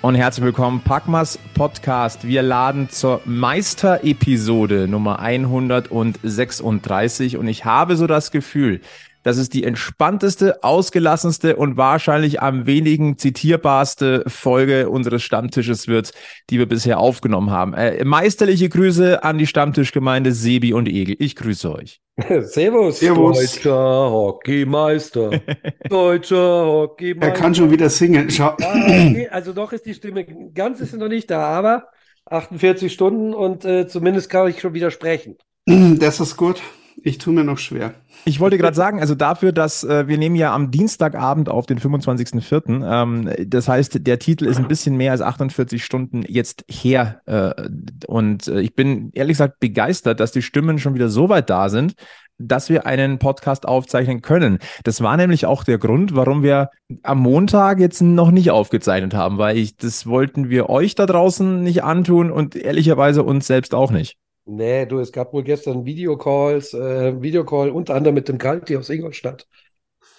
[0.00, 2.24] und herzlich willkommen, Packmas Podcast.
[2.26, 8.80] Wir laden zur Meisterepisode Nummer 136 und ich habe so das Gefühl,
[9.28, 16.12] dass es die entspannteste, ausgelassenste und wahrscheinlich am wenigen zitierbarste Folge unseres Stammtisches wird,
[16.48, 17.74] die wir bisher aufgenommen haben.
[17.74, 21.14] Äh, meisterliche Grüße an die Stammtischgemeinde Sebi und Egel.
[21.18, 22.00] Ich grüße euch.
[22.40, 23.38] Servus, Servus.
[23.38, 25.30] deutscher Hockeymeister.
[25.90, 27.26] deutscher Hockeymeister.
[27.26, 28.30] Er kann schon wieder singen.
[28.30, 28.56] Schau.
[28.62, 31.88] Ah, okay, also doch ist die Stimme ganz ist sie noch nicht da, aber
[32.30, 35.36] 48 Stunden und äh, zumindest kann ich schon wieder sprechen.
[35.66, 36.62] Das ist gut.
[37.08, 37.94] Ich tue mir noch schwer.
[38.26, 41.78] Ich wollte gerade sagen, also dafür, dass äh, wir nehmen ja am Dienstagabend auf den
[41.78, 42.84] 25.04.
[42.86, 47.22] Ähm, das heißt, der Titel ist ein bisschen mehr als 48 Stunden jetzt her.
[47.24, 47.70] Äh,
[48.06, 51.70] und äh, ich bin ehrlich gesagt begeistert, dass die Stimmen schon wieder so weit da
[51.70, 51.94] sind,
[52.36, 54.58] dass wir einen Podcast aufzeichnen können.
[54.84, 56.68] Das war nämlich auch der Grund, warum wir
[57.02, 61.62] am Montag jetzt noch nicht aufgezeichnet haben, weil ich, das wollten wir euch da draußen
[61.62, 64.18] nicht antun und ehrlicherweise uns selbst auch nicht.
[64.50, 68.88] Nee, du, es gab wohl gestern Videocalls, äh, Videocall unter anderem mit dem Kalti aus
[68.88, 69.46] Ingolstadt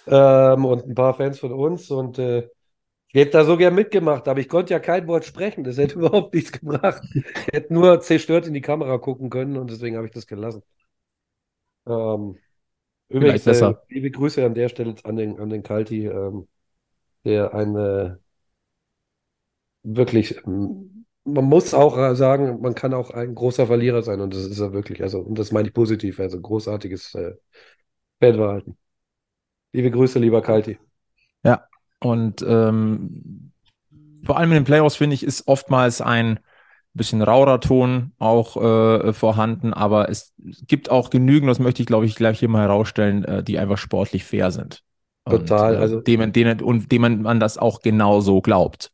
[0.06, 2.48] ähm, und ein paar Fans von uns und äh,
[3.08, 5.96] ich hätte da so gern mitgemacht, aber ich konnte ja kein Wort sprechen, das hätte
[6.00, 7.02] überhaupt nichts gebracht.
[7.14, 10.62] Ich hätte nur zerstört in die Kamera gucken können und deswegen habe ich das gelassen.
[11.86, 12.38] Ähm,
[13.08, 16.48] übrigens, äh, liebe Grüße an der Stelle an den, an den Kalti, ähm,
[17.24, 18.20] der eine
[19.82, 20.99] wirklich, ähm,
[21.32, 24.72] man muss auch sagen, man kann auch ein großer Verlierer sein und das ist er
[24.72, 25.02] wirklich.
[25.02, 27.32] Also, und das meine ich positiv, also großartiges äh,
[28.20, 28.76] Fanverhalten.
[29.72, 30.78] Liebe Grüße, lieber Kalti.
[31.44, 31.66] Ja,
[32.00, 33.52] und ähm,
[34.24, 36.40] vor allem in den Playoffs finde ich, ist oftmals ein
[36.92, 40.34] bisschen rauer Ton auch äh, vorhanden, aber es
[40.66, 43.78] gibt auch genügend, das möchte ich glaube ich gleich hier mal herausstellen, äh, die einfach
[43.78, 44.82] sportlich fair sind.
[45.28, 48.92] Total, Und, äh, also- dem, denen, und dem man, man das auch genauso glaubt.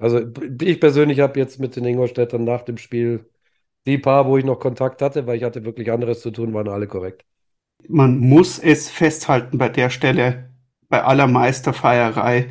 [0.00, 0.20] Also
[0.62, 3.26] ich persönlich habe jetzt mit den Ingolstädtern nach dem Spiel
[3.86, 6.68] die paar, wo ich noch Kontakt hatte, weil ich hatte wirklich anderes zu tun, waren
[6.68, 7.24] alle korrekt.
[7.88, 10.50] Man muss es festhalten bei der Stelle,
[10.88, 12.48] bei aller Meisterfeierei.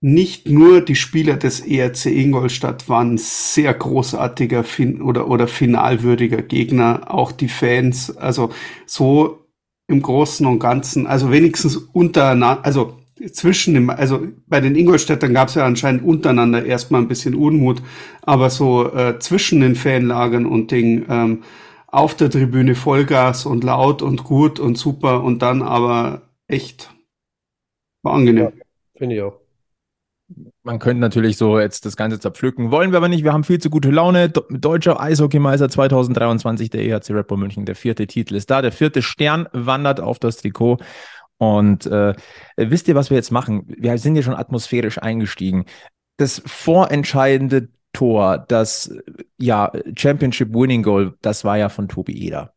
[0.00, 7.12] Nicht nur die Spieler des ERC Ingolstadt waren sehr großartiger fin oder, oder finalwürdiger Gegner,
[7.12, 8.16] auch die Fans.
[8.16, 8.50] Also
[8.84, 9.46] so
[9.86, 13.01] im Großen und Ganzen, also wenigstens untereinander, also
[13.32, 17.82] zwischen dem, also bei den Ingolstädtern gab es ja anscheinend untereinander erstmal ein bisschen Unmut,
[18.22, 21.42] aber so äh, zwischen den Fanlagern und den ähm,
[21.86, 26.90] auf der Tribüne Vollgas und laut und gut und super und dann aber echt
[28.02, 28.52] war angenehm.
[28.96, 29.38] Finde ich auch.
[30.62, 33.24] Man könnte natürlich so jetzt das Ganze zerpflücken, wollen wir aber nicht.
[33.24, 34.30] Wir haben viel zu gute Laune.
[34.30, 37.66] Deutscher Eishockeymeister 2023, der EHC Red Bull München.
[37.66, 38.62] Der vierte Titel ist da.
[38.62, 40.78] Der vierte Stern wandert auf das Trikot.
[41.42, 42.14] Und äh,
[42.56, 43.64] wisst ihr, was wir jetzt machen?
[43.66, 45.64] Wir sind ja schon atmosphärisch eingestiegen.
[46.16, 48.94] Das vorentscheidende Tor, das
[49.38, 52.54] ja Championship Winning Goal, das war ja von Tobi Eder.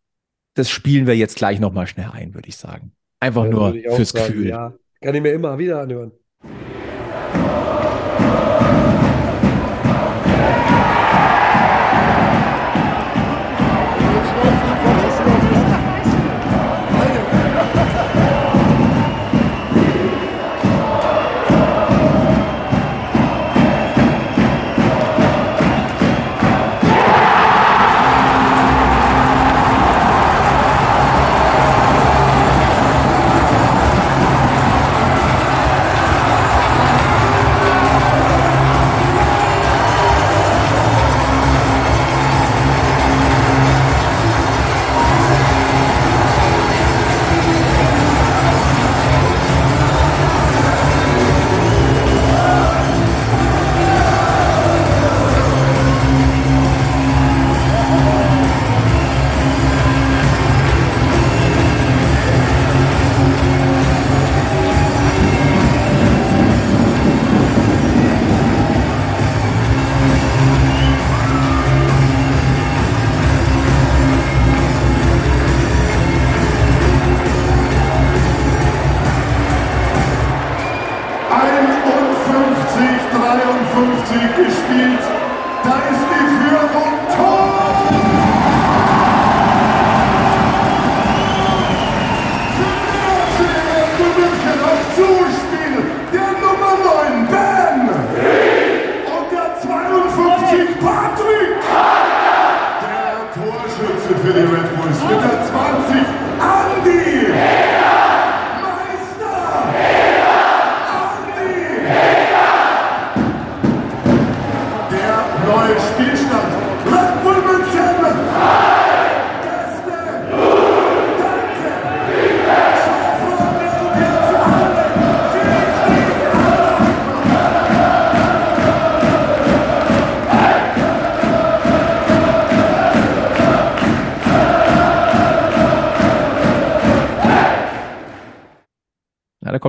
[0.54, 2.92] Das spielen wir jetzt gleich nochmal schnell ein, würde ich sagen.
[3.20, 4.50] Einfach Ja, nur fürs sagen, Gefühl.
[4.50, 6.12] Ja, kann ich mir immer wieder anhören.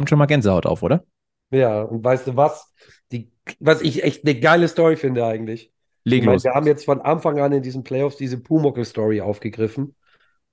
[0.07, 1.05] Kommt schon mal Gänsehaut auf, oder?
[1.51, 2.73] Ja, und weißt du was?
[3.11, 5.73] Die, was ich echt eine geile Story finde eigentlich.
[6.05, 9.97] Leg Ich meine, wir haben jetzt von Anfang an in diesen Playoffs diese Pumuckl-Story aufgegriffen.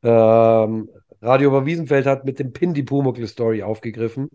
[0.01, 0.89] Ähm,
[1.21, 4.29] Radio Oberwiesenfeld hat mit dem Pin die Pumuckl-Story aufgegriffen.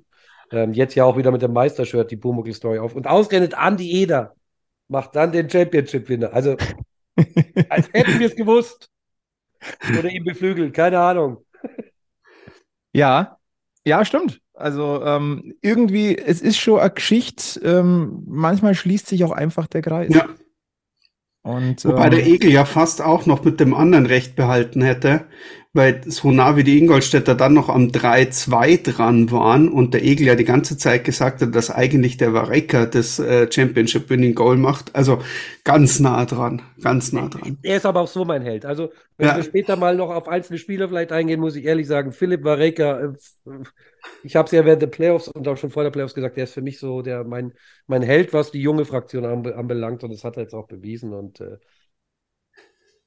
[0.53, 2.95] Ähm, jetzt ja auch wieder mit dem Meistershirt die Pumuckl-Story auf.
[2.95, 4.35] Und ausgerechnet Andi Eder
[4.87, 6.33] macht dann den Championship-Winner.
[6.33, 6.57] Also,
[7.69, 8.89] als hätten wir es gewusst.
[9.99, 11.45] Oder ihn beflügelt, keine Ahnung.
[12.93, 13.39] Ja,
[13.85, 14.41] ja, stimmt.
[14.59, 17.61] Also ähm, irgendwie, es ist schon eine Geschichte.
[17.61, 20.15] Ähm, manchmal schließt sich auch einfach der Kreis.
[20.15, 20.29] Ja,
[21.43, 25.27] Und wobei ähm, der Egel ja fast auch noch mit dem anderen Recht behalten hätte,
[25.73, 30.27] weil so nah wie die Ingolstädter dann noch am 3-2 dran waren und der Egel
[30.27, 34.57] ja die ganze Zeit gesagt hat, dass eigentlich der Vareka das äh, Championship Winning Goal
[34.57, 34.95] macht.
[34.95, 35.23] Also
[35.65, 37.59] ganz nah dran, ganz nah dran.
[37.63, 38.65] Er ist aber auch so mein Held.
[38.65, 39.35] Also, wenn Ja.
[39.35, 43.01] wir später mal noch auf einzelne Spieler vielleicht eingehen, muss ich ehrlich sagen, Philipp Vareka,
[43.01, 43.13] äh,
[44.23, 46.45] ich habe es ja während der Playoffs und auch schon vor der Playoffs gesagt, der
[46.45, 47.53] ist für mich so der mein,
[47.87, 51.13] mein Held, was die junge Fraktion anbe anbelangt und das hat er jetzt auch bewiesen
[51.13, 51.59] und äh,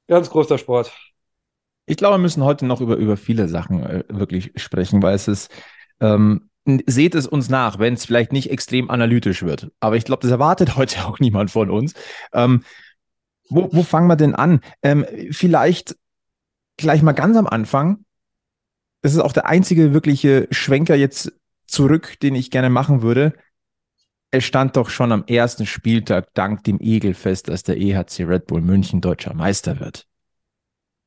[0.08, 0.94] ganz großer Sport.
[1.86, 5.28] Ich glaube, wir müssen heute noch über, über viele Sachen äh, wirklich sprechen, weil es
[5.28, 5.52] ist,
[6.00, 6.50] ähm,
[6.86, 9.72] seht es uns nach, wenn es vielleicht nicht extrem analytisch wird.
[9.80, 11.94] Aber ich glaube, das erwartet heute auch niemand von uns.
[12.34, 12.64] Ähm,
[13.50, 14.62] wo, wo fangen wir denn an?
[14.82, 15.96] Ähm, vielleicht
[16.78, 18.06] gleich mal ganz am Anfang.
[19.02, 21.32] Das ist auch der einzige wirkliche Schwenker jetzt
[21.66, 23.34] zurück, den ich gerne machen würde.
[24.30, 28.48] Es stand doch schon am ersten Spieltag dank dem Egel fest, dass der EHC Red
[28.48, 30.08] Bull München deutscher Meister wird.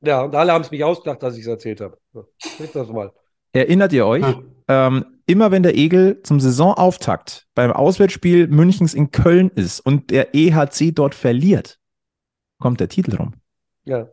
[0.01, 1.97] Ja, und alle haben es mich ausgedacht, dass ich es erzählt habe.
[2.37, 3.11] Seht das mal.
[3.53, 4.21] Erinnert ihr euch?
[4.21, 4.87] Ja.
[4.87, 10.35] ähm, immer wenn der Egel zum Saisonauftakt beim Auswärtsspiel Münchens in Köln ist und der
[10.35, 11.79] EHC dort verliert,
[12.59, 13.33] kommt der Titel rum.
[13.85, 14.09] Ja.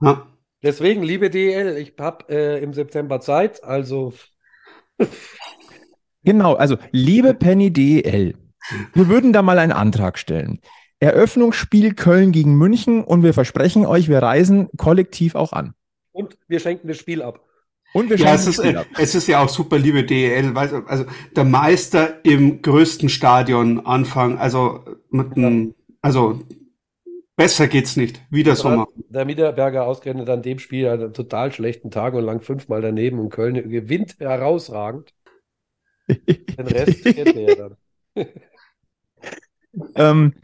[0.00, 0.26] Ja.
[0.66, 4.12] Deswegen, liebe DEL, ich habe äh, im September Zeit, also
[6.24, 8.34] Genau, also liebe Penny DEL,
[8.94, 10.60] wir würden da mal einen Antrag stellen.
[10.98, 15.74] Eröffnungsspiel Köln gegen München und wir versprechen euch, wir reisen kollektiv auch an.
[16.12, 17.40] und wir schenken das Spiel ab.
[17.92, 18.88] Und wir Ja, schenken es ist, das Spiel äh, ab.
[18.96, 21.04] es ist ja auch super, liebe DEL, du, also
[21.34, 26.40] der Meister im größten Stadion anfangen, also mit einem, also
[27.36, 28.88] besser geht's nicht, wieder Sommer.
[29.08, 33.18] Der Niederberger ausgerechnet an dem Spiel an einem total schlechten Tag und lang fünfmal daneben
[33.18, 35.12] und Köln gewinnt herausragend.
[36.08, 37.76] Den Rest kennt ja dann.
[39.94, 40.34] Ähm,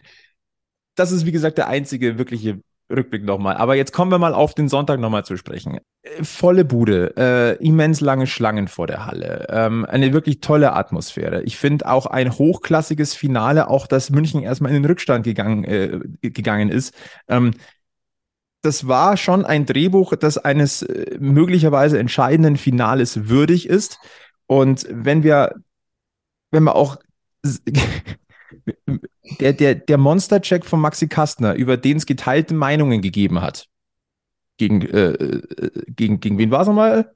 [0.94, 2.60] das ist, wie gesagt, der einzige wirkliche
[2.90, 3.56] Rückblick nochmal.
[3.56, 5.78] Aber jetzt kommen wir mal auf den Sonntag nochmal zu sprechen.
[6.02, 11.42] Äh, Volle Bude, äh, immens lange Schlangen vor der Halle, ähm, eine wirklich tolle Atmosphäre.
[11.42, 16.00] Ich finde auch ein hochklassiges Finale, auch dass München erstmal in den Rückstand gegangen, äh,
[16.20, 16.94] gegangen ist.
[17.28, 17.52] Ähm,
[18.62, 23.98] das war schon ein Drehbuch, das eines äh, möglicherweise entscheidenden Finales würdig ist.
[24.46, 25.56] Und wenn wir,
[26.50, 26.96] wenn wir auch
[29.40, 33.68] der, der, der Monster-Check von Maxi Kastner, über den es geteilte Meinungen gegeben hat.
[34.58, 37.14] Gegen, äh, äh, gegen, gegen wen war es nochmal?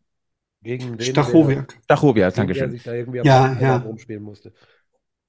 [0.62, 2.34] Gegen Stachowiak.
[2.34, 2.70] Der Dankeschön.
[2.70, 2.92] sich da
[3.24, 3.84] Ja, ja.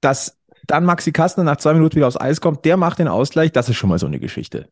[0.01, 3.51] Dass dann Maxi Kastner nach zwei Minuten wieder aufs Eis kommt, der macht den Ausgleich,
[3.51, 4.69] das ist schon mal so eine Geschichte.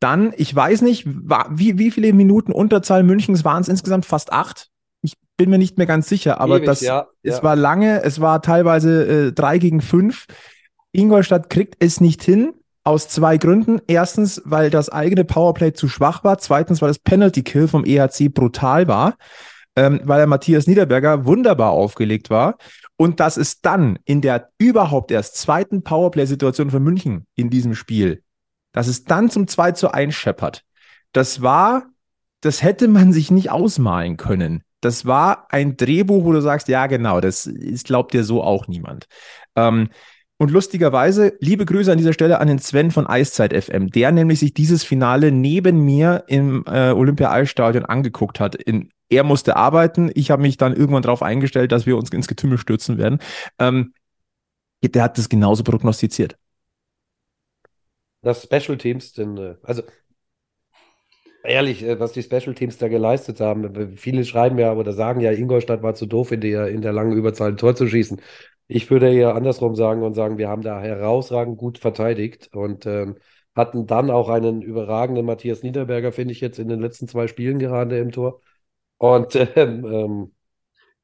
[0.00, 4.06] Dann, ich weiß nicht, war, wie, wie viele Minuten Unterzahl Münchens waren es insgesamt?
[4.06, 4.69] Fast acht?
[5.40, 7.42] Bin mir nicht mehr ganz sicher, aber Ewig, das, ja, es ja.
[7.42, 10.26] war lange, es war teilweise äh, drei gegen fünf.
[10.92, 12.52] Ingolstadt kriegt es nicht hin,
[12.84, 13.80] aus zwei Gründen.
[13.86, 16.38] Erstens, weil das eigene Powerplay zu schwach war.
[16.38, 19.16] Zweitens, weil das Penalty Kill vom EHC brutal war.
[19.76, 22.58] Ähm, weil der Matthias Niederberger wunderbar aufgelegt war.
[22.96, 28.22] Und dass es dann in der überhaupt erst zweiten Powerplay-Situation für München in diesem Spiel,
[28.72, 30.64] dass es dann zum 2 zu 1 scheppert,
[31.12, 31.84] das war,
[32.42, 34.64] das hätte man sich nicht ausmalen können.
[34.80, 38.66] Das war ein Drehbuch, wo du sagst, ja, genau, das ist, glaubt dir so auch
[38.66, 39.06] niemand.
[39.56, 39.90] Ähm,
[40.38, 44.38] und lustigerweise, liebe Grüße an dieser Stelle an den Sven von Eiszeit FM, der nämlich
[44.38, 48.54] sich dieses Finale neben mir im äh, Olympia-Eisstadion angeguckt hat.
[48.54, 52.26] In, er musste arbeiten, ich habe mich dann irgendwann darauf eingestellt, dass wir uns ins
[52.26, 53.18] Getümmel stürzen werden.
[53.58, 53.92] Ähm,
[54.82, 56.38] der hat das genauso prognostiziert.
[58.22, 59.82] Das Special Teams, denn, äh, also
[61.44, 65.20] ehrlich, äh, was die Special Teams da geleistet haben, äh, viele schreiben ja oder sagen
[65.20, 68.20] ja, Ingolstadt war zu doof, in der, in der langen Überzahl ein Tor zu schießen.
[68.68, 73.16] Ich würde eher andersrum sagen und sagen, wir haben da herausragend gut verteidigt und ähm,
[73.56, 77.58] hatten dann auch einen überragenden Matthias Niederberger, finde ich jetzt in den letzten zwei Spielen
[77.58, 78.40] gerade im Tor.
[78.98, 80.32] Und ähm, ähm,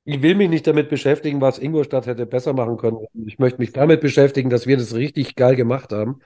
[0.04, 2.98] ich will mich nicht damit beschäftigen, was Ingolstadt hätte besser machen können.
[3.26, 6.20] Ich möchte mich damit beschäftigen, dass wir das richtig geil gemacht haben.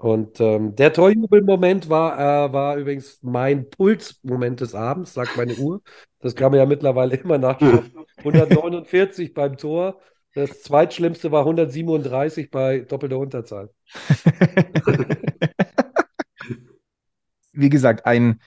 [0.00, 5.82] Und ähm, der Torjubelmoment war, äh, war übrigens mein Pulsmoment des Abends, sagt meine Uhr.
[6.20, 7.92] Das kann man ja mittlerweile immer nachschauen.
[8.16, 10.00] 149 beim Tor.
[10.34, 13.68] Das zweitschlimmste war 137 bei doppelter Unterzahl.
[17.52, 18.40] Wie gesagt, ein,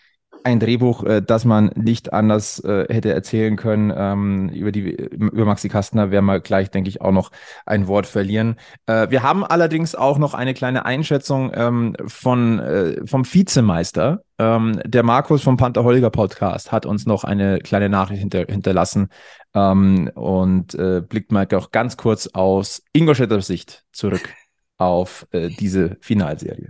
[0.45, 3.93] ein Drehbuch, äh, das man nicht anders äh, hätte erzählen können.
[3.95, 7.31] Ähm, über, die, über Maxi Kastner werden wir gleich, denke ich, auch noch
[7.65, 8.55] ein Wort verlieren.
[8.85, 12.61] Äh, wir haben allerdings auch noch eine kleine Einschätzung ähm, von,
[13.05, 14.23] vom Vizemeister.
[14.37, 19.09] Ähm, der Markus vom Panther Holger Podcast hat uns noch eine kleine Nachricht hinter, hinterlassen
[19.53, 20.75] und
[21.09, 24.27] blickt mal auch ganz kurz aus Ingolstädter Sicht zurück
[24.79, 26.69] auf diese Finalserie.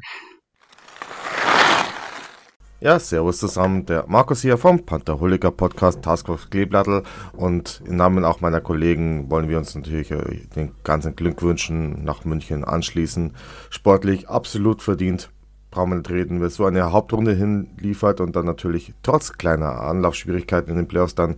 [2.84, 8.42] Ja, servus zusammen, der Markus hier vom Pantherholiker Podcast Taskforce Kleeblattel und im Namen auch
[8.42, 13.36] meiner Kollegen wollen wir uns natürlich äh, den ganzen Glückwünschen nach München anschließen.
[13.70, 15.30] Sportlich absolut verdient,
[15.72, 20.72] brauchen wir nicht reden, wer so eine Hauptrunde hinliefert und dann natürlich trotz kleiner Anlaufschwierigkeiten
[20.72, 21.38] in den Playoffs dann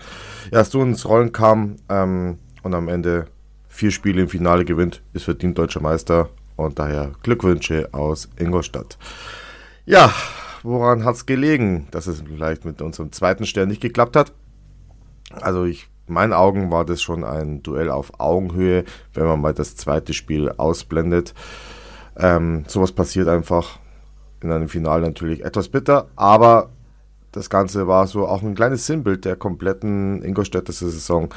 [0.50, 3.28] erst so ins Rollen kam ähm, und am Ende
[3.68, 8.98] vier Spiele im Finale gewinnt, ist verdient deutscher Meister und daher Glückwünsche aus Ingolstadt.
[9.86, 10.12] Ja,
[10.66, 14.34] woran hat es gelegen, dass es vielleicht mit unserem zweiten Stern nicht geklappt hat?
[15.42, 19.54] Also ich, in meinen Augen war das schon ein Duell auf Augenhöhe, wenn man mal
[19.54, 21.34] das zweite Spiel ausblendet.
[22.18, 23.80] Ähm, sowas passiert einfach
[24.42, 26.70] in einem Finale natürlich etwas bitter, aber
[27.32, 31.30] das Ganze war so auch ein kleines Sinnbild der kompletten Ingolstädter Saison.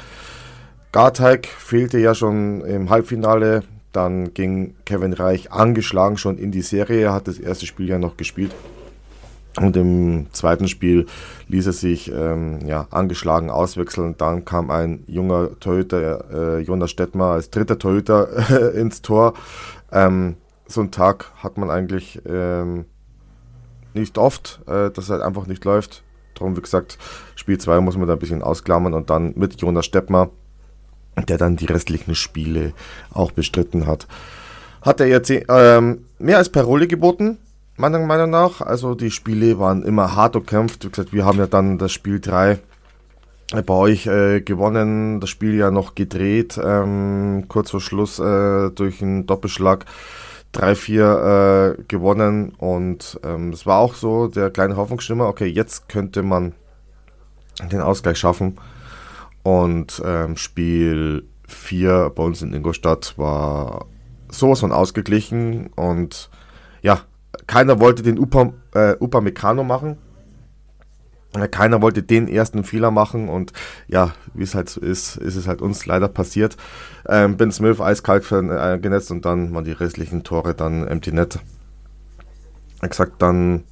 [0.91, 7.01] Garteig fehlte ja schon im Halbfinale, dann ging Kevin Reich angeschlagen schon in die Serie,
[7.01, 8.53] er hat das erste Spiel ja noch gespielt.
[9.59, 11.05] Und im zweiten Spiel
[11.49, 14.15] ließ er sich ähm, ja, angeschlagen auswechseln.
[14.17, 19.33] Dann kam ein junger Torhüter, äh, Jonas Stettmer, als dritter Torhüter äh, ins Tor.
[19.91, 20.35] Ähm,
[20.65, 22.85] so einen Tag hat man eigentlich ähm,
[23.93, 26.03] nicht oft, äh, dass es halt einfach nicht läuft.
[26.35, 26.97] Darum, wie gesagt,
[27.35, 30.29] Spiel 2 muss man da ein bisschen ausklammern und dann mit Jonas Stettmer,
[31.27, 32.71] der dann die restlichen Spiele
[33.11, 34.07] auch bestritten hat.
[34.81, 37.39] Hat der ERC ähm, mehr als Parole geboten
[37.79, 38.61] meiner Meinung nach.
[38.61, 40.85] Also die Spiele waren immer hart umkämpft.
[40.85, 42.59] Wie gesagt, wir haben ja dann das Spiel 3
[43.65, 49.01] bei euch äh, gewonnen, das Spiel ja noch gedreht, ähm, kurz vor Schluss äh, durch
[49.01, 49.85] einen Doppelschlag
[50.53, 56.21] 3-4 äh, gewonnen und ähm, es war auch so der kleine Hoffnungsschimmer, okay, jetzt könnte
[56.21, 56.53] man
[57.71, 58.59] den Ausgleich schaffen
[59.41, 63.87] und ähm, Spiel 4 bei uns in Ingolstadt war
[64.29, 66.29] sowas von ausgeglichen und
[67.47, 69.97] keiner wollte den Upa, äh, Upamecano machen.
[71.51, 73.53] Keiner wollte den ersten Fehler machen und
[73.87, 76.57] ja, wie es halt so ist, ist es halt uns leider passiert.
[77.07, 81.37] Ähm, ben Smith eiskalt äh, genetzt und dann waren die restlichen Tore dann empty net.
[82.81, 83.63] Exakt, dann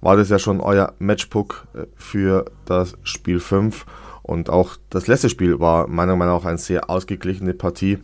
[0.00, 3.84] war das ja schon euer Matchbook äh, für das Spiel 5
[4.22, 7.98] und auch das letzte Spiel war meiner Meinung nach eine sehr ausgeglichene Partie.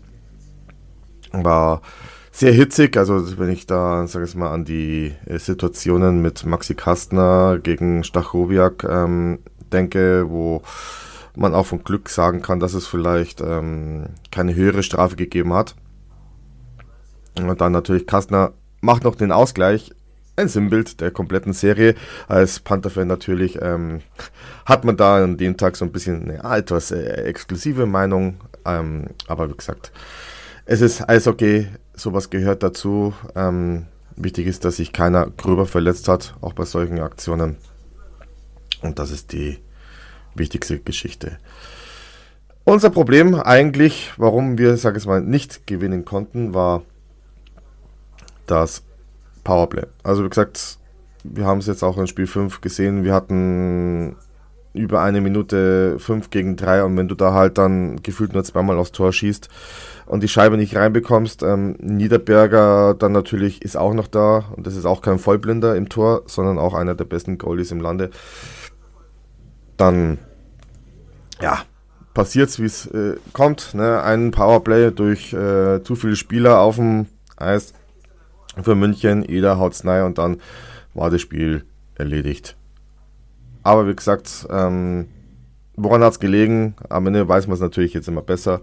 [1.32, 1.80] War
[2.38, 2.96] sehr hitzig.
[2.96, 8.04] Also wenn ich da, sag ich mal, an die äh, Situationen mit Maxi Kastner gegen
[8.04, 9.40] Stachowiak ähm,
[9.72, 10.62] denke, wo
[11.34, 15.74] man auch vom Glück sagen kann, dass es vielleicht ähm, keine höhere Strafe gegeben hat.
[17.40, 19.90] Und dann natürlich Kastner macht noch den Ausgleich.
[20.36, 21.96] Ein Sinnbild der kompletten Serie.
[22.28, 24.02] Als Panther-Fan natürlich ähm,
[24.64, 28.36] hat man da an dem Tag so ein bisschen eine etwas äh, exklusive Meinung.
[28.64, 29.90] Ähm, aber wie gesagt,
[30.64, 31.66] es ist Eishockey,
[31.98, 33.14] sowas gehört dazu.
[33.34, 33.86] Ähm,
[34.16, 37.56] wichtig ist, dass sich keiner gröber verletzt hat, auch bei solchen Aktionen.
[38.82, 39.58] Und das ist die
[40.34, 41.38] wichtigste Geschichte.
[42.64, 46.82] Unser Problem eigentlich, warum wir, sag ich mal, nicht gewinnen konnten, war
[48.46, 48.82] das
[49.42, 49.86] Powerplay.
[50.02, 50.78] Also wie gesagt,
[51.24, 53.04] wir haben es jetzt auch in Spiel 5 gesehen.
[53.04, 54.16] Wir hatten
[54.74, 58.78] über eine Minute 5 gegen 3 und wenn du da halt dann gefühlt nur zweimal
[58.78, 59.48] aufs Tor schießt
[60.06, 64.76] und die Scheibe nicht reinbekommst, ähm, Niederberger dann natürlich ist auch noch da und das
[64.76, 68.10] ist auch kein Vollblinder im Tor, sondern auch einer der besten Goalies im Lande,
[69.76, 70.18] dann
[71.40, 71.62] ja,
[72.14, 74.02] passiert's wie es äh, kommt, ne?
[74.02, 77.06] ein Powerplay durch äh, zu viele Spieler auf dem
[77.36, 77.72] Eis
[78.62, 80.40] für München, jeder haut's rein und dann
[80.94, 82.57] war das Spiel erledigt.
[83.68, 85.08] Aber wie gesagt, ähm,
[85.76, 86.74] woran hat es gelegen?
[86.88, 88.62] Am Ende weiß man es natürlich jetzt immer besser.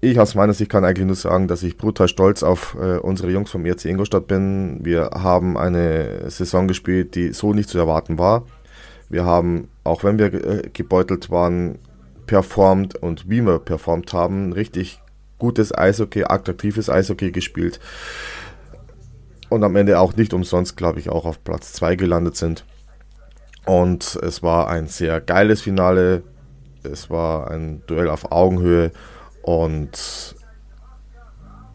[0.00, 3.32] Ich aus meiner Sicht kann eigentlich nur sagen, dass ich brutal stolz auf äh, unsere
[3.32, 4.78] Jungs vom ERC Ingolstadt bin.
[4.84, 8.44] Wir haben eine Saison gespielt, die so nicht zu erwarten war.
[9.08, 11.80] Wir haben, auch wenn wir äh, gebeutelt waren,
[12.26, 15.00] performt und wie wir performt haben, richtig
[15.40, 17.80] gutes Eishockey, attraktives Eishockey gespielt.
[19.48, 22.64] Und am Ende auch nicht umsonst, glaube ich, auch auf Platz 2 gelandet sind.
[23.64, 26.22] Und es war ein sehr geiles Finale.
[26.82, 28.90] Es war ein Duell auf Augenhöhe
[29.42, 30.34] und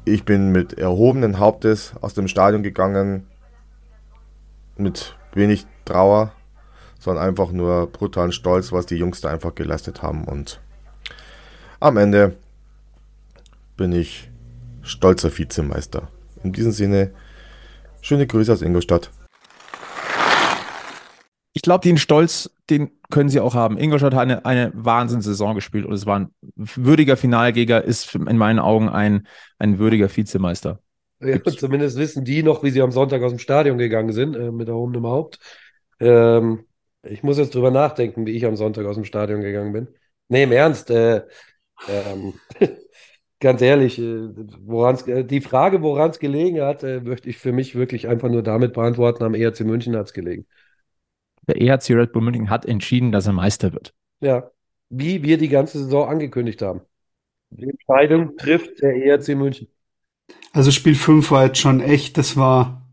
[0.03, 3.27] ich bin mit erhobenen Hauptes aus dem Stadion gegangen,
[4.77, 6.31] mit wenig Trauer,
[6.99, 10.23] sondern einfach nur brutalen Stolz, was die Jungs da einfach geleistet haben.
[10.23, 10.61] Und
[11.79, 12.35] am Ende
[13.75, 14.29] bin ich
[14.81, 16.07] stolzer Vizemeister.
[16.43, 17.11] In diesem Sinne,
[18.01, 19.11] schöne Grüße aus Ingolstadt.
[21.57, 23.79] Ich glaube, den Stolz, den können sie auch haben.
[23.79, 28.59] Ingolstadt hat eine, eine Wahnsinnssaison gespielt und es war ein würdiger Finalgegner, ist in meinen
[28.59, 29.25] Augen ein,
[29.57, 30.81] ein würdiger Vizemeister.
[31.19, 34.51] Ja, zumindest wissen die noch, wie sie am Sonntag aus dem Stadion gegangen sind, äh,
[34.51, 35.39] mit erhobenem Haupt.
[35.99, 36.65] Ähm,
[37.01, 39.87] ich muss jetzt drüber nachdenken, wie ich am Sonntag aus dem Stadion gegangen bin.
[40.27, 40.91] Nee, im Ernst.
[40.91, 41.23] Äh,
[41.89, 42.35] ähm,
[43.39, 44.29] ganz ehrlich, äh,
[44.63, 48.29] woran's, äh, die Frage, woran es gelegen hat, äh, möchte ich für mich wirklich einfach
[48.29, 50.45] nur damit beantworten, am ERC München hat es gelegen.
[51.47, 53.93] Der EHC Red Bull München hat entschieden, dass er Meister wird.
[54.19, 54.51] Ja,
[54.89, 56.81] wie wir die ganze Saison angekündigt haben.
[57.49, 59.67] Die Entscheidung trifft der ERC München.
[60.51, 62.85] Also Spiel 5 war jetzt schon echt, das war,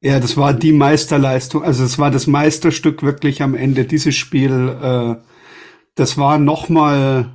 [0.00, 1.62] ja, das war die Meisterleistung.
[1.62, 3.84] Also es war das Meisterstück wirklich am Ende.
[3.84, 5.16] Dieses Spiel, äh,
[5.94, 7.30] das war nochmal,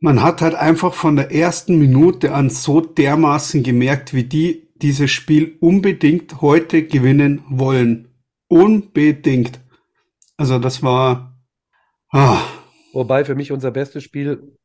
[0.00, 5.10] man hat halt einfach von der ersten Minute an so dermaßen gemerkt, wie die dieses
[5.10, 8.08] Spiel unbedingt heute gewinnen wollen.
[8.50, 9.60] Unbedingt.
[10.36, 11.34] Also das war.
[12.12, 12.40] Ah.
[12.92, 14.56] Wobei für mich unser bestes Spiel,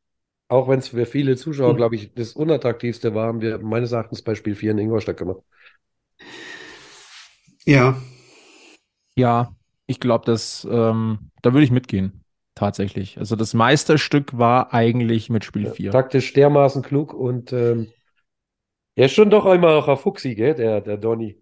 [0.50, 1.78] auch wenn es für viele Zuschauer, Hm.
[1.78, 5.42] glaube ich, das unattraktivste war, haben wir meines Erachtens bei Spiel 4 in Ingolstadt gemacht.
[7.66, 7.96] Ja,
[9.18, 9.56] Ja,
[9.88, 12.22] ich glaube, dass ähm, da würde ich mitgehen.
[12.56, 13.18] Tatsächlich.
[13.18, 15.92] Also das Meisterstück war eigentlich mit Spiel 4.
[15.92, 17.88] Taktisch dermaßen klug und ähm,
[18.96, 21.38] er ist schon doch immer noch ein Fuchsi, gell, der, der Donny.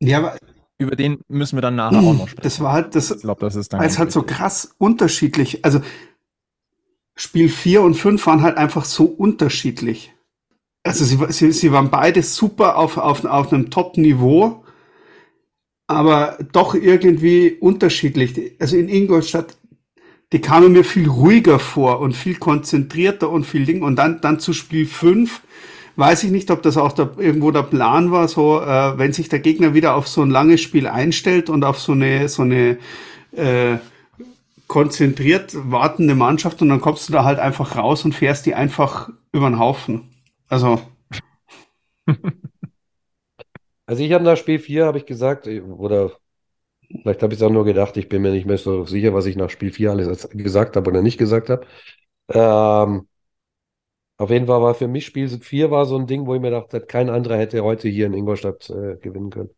[0.00, 0.36] ja, aber
[0.80, 2.42] Über den müssen wir dann nachher auch noch sprechen.
[2.42, 5.62] das war halt, das, Ich glaube, das ist dann es halt so krass unterschiedlich.
[5.62, 5.82] Also
[7.14, 10.14] Spiel 4 und 5 waren halt einfach so unterschiedlich.
[10.82, 14.64] Also sie, sie, sie waren beide super auf, auf, auf einem Top-Niveau,
[15.86, 18.54] aber doch irgendwie unterschiedlich.
[18.58, 19.58] Also in Ingolstadt,
[20.32, 23.82] die kamen mir viel ruhiger vor und viel konzentrierter und viel Ding.
[23.82, 25.42] Und dann, dann zu Spiel 5,
[26.00, 29.28] weiß ich nicht, ob das auch da irgendwo der Plan war, so, äh, wenn sich
[29.28, 32.78] der Gegner wieder auf so ein langes Spiel einstellt und auf so eine, so eine,
[33.36, 33.78] äh,
[34.68, 39.10] konzentriert wartende Mannschaft und dann kommst du da halt einfach raus und fährst die einfach
[39.32, 40.10] über den Haufen.
[40.48, 40.80] Also,
[43.86, 46.12] Also ich habe nach Spiel 4 habe ich gesagt, oder
[47.02, 49.26] vielleicht habe ich es auch nur gedacht, ich bin mir nicht mehr so sicher, was
[49.26, 51.66] ich nach Spiel 4 alles gesagt habe oder nicht gesagt habe.
[52.30, 53.08] Ähm,
[54.20, 56.50] auf jeden Fall war für mich Spiel 4 war so ein Ding, wo ich mir
[56.50, 59.50] dachte, kein anderer hätte heute hier in Ingolstadt äh, gewinnen können.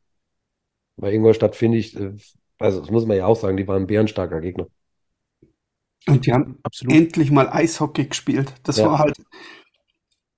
[0.96, 2.12] Bei Ingolstadt finde ich, äh,
[2.58, 4.68] also das muss man ja auch sagen, die waren ein bärenstarker Gegner.
[6.08, 6.94] und die haben Absolut.
[6.94, 8.52] endlich mal Eishockey gespielt.
[8.64, 8.86] Das Ja.
[8.86, 9.16] war halt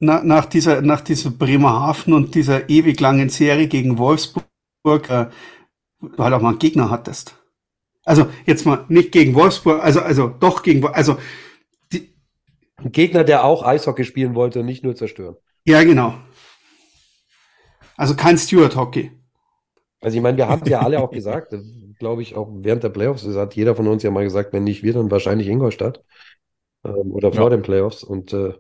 [0.00, 4.44] na, nach dieser, nach dieser Bremerhaven und dieser ewig langen Serie gegen Wolfsburg,
[5.08, 5.26] äh,
[6.00, 7.36] du halt auch mal einen Gegner hattest.
[8.04, 11.16] Also jetzt mal nicht gegen Wolfsburg, also, also doch gegen, also,
[12.76, 15.36] Ein Gegner, der auch Eishockey spielen wollte und nicht nur zerstören.
[15.66, 16.14] ja, genau.
[17.96, 19.12] Also kein Stewart-Hockey.
[20.00, 21.54] Also ich meine, wir haben es ja alle auch gesagt,
[21.98, 24.64] glaube ich, auch während der Playoffs, das hat jeder von uns ja mal gesagt, wenn
[24.64, 26.02] nicht wir, dann wahrscheinlich Ingolstadt
[26.84, 27.50] ähm, oder vor Ja.
[27.50, 28.04] den Playoffs.
[28.04, 28.54] Und äh,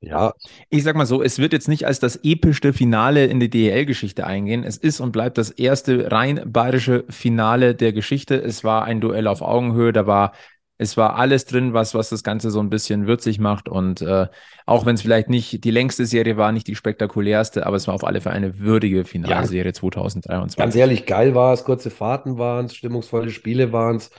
[0.00, 0.34] ja,
[0.70, 4.26] Ich sag mal so, es wird jetzt nicht als das epischste Finale in die DEL-Geschichte
[4.26, 4.64] eingehen.
[4.64, 8.36] Es ist und bleibt das erste rein bayerische Finale der Geschichte.
[8.36, 10.32] Es war ein Duell auf Augenhöhe, da war
[10.78, 13.68] es war alles drin, was, was das Ganze so ein bisschen würzig macht.
[13.68, 14.26] Und äh,
[14.66, 17.94] auch wenn es vielleicht nicht die längste Serie war, nicht die spektakulärste, aber es war
[17.94, 20.58] auf alle Fälle eine würdige Finalserie 2023.
[20.58, 24.10] ganz ehrlich, geil war es, kurze Fahrten waren es, stimmungsvolle Spiele waren es.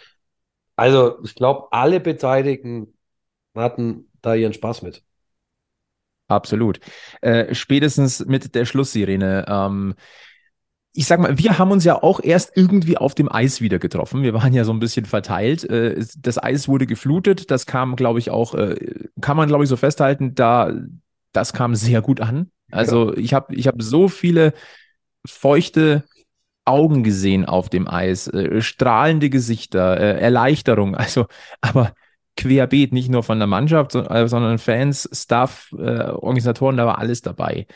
[0.76, 2.94] Also ich glaube, alle Beteiligten
[3.56, 5.04] hatten da ihren Spaß mit.
[6.28, 6.80] Absolut.
[7.22, 9.46] Äh, spätestens mit der Schlusssirene.
[9.48, 9.96] Ähm,
[10.98, 14.24] ich sag mal, wir haben uns ja auch erst irgendwie auf dem Eis wieder getroffen.
[14.24, 15.64] Wir waren ja so ein bisschen verteilt.
[15.70, 17.52] Äh, das Eis wurde geflutet.
[17.52, 18.76] Das kam, glaube ich, auch, äh,
[19.22, 20.74] kann man, glaube ich, so festhalten, da,
[21.34, 22.50] das kam sehr gut an.
[22.72, 24.54] Also ich habe ich hab so viele
[25.28, 26.04] feuchte
[26.66, 30.96] Augen gesehen auf dem Eis, äh, strahlende Gesichter, Erleichterung.
[30.98, 31.28] Also,
[31.62, 31.94] aber
[32.38, 37.68] querbeet, nicht nur von der Mannschaft, so- sondern Fans, Staff, Organisatoren, da war alles dabei.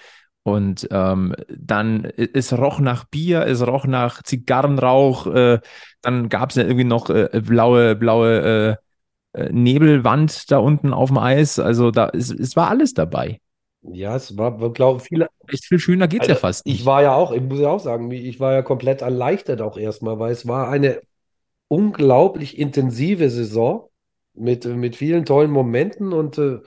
[0.43, 5.59] Und ähm, dann, es roch nach Bier, es roch nach Zigarrenrauch, äh,
[6.01, 8.77] dann gab es ja irgendwie noch äh, blaue, blaue
[9.35, 11.59] äh, äh, Nebelwand da unten auf dem Eis.
[11.59, 13.39] Also da, es, es war alles dabei.
[13.83, 15.29] Ja, es war, glaube ich, viele.
[15.47, 16.85] Echt viel schöner geht's ja Also, fast Ich nicht.
[16.85, 20.19] war ja auch, ich muss ja auch sagen, ich war ja komplett erleichtert auch erstmal,
[20.19, 21.01] weil es war eine
[21.69, 23.89] unglaublich intensive Saison
[24.33, 26.59] mit, mit vielen tollen Momenten und äh,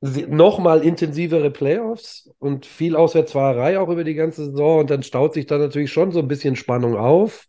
[0.00, 4.80] nochmal intensivere Playoffs und viel Auswärtsfahrerei auch über die ganze Saison.
[4.80, 7.46] Und dann staut sich da natürlich schon so ein bisschen Spannung auf.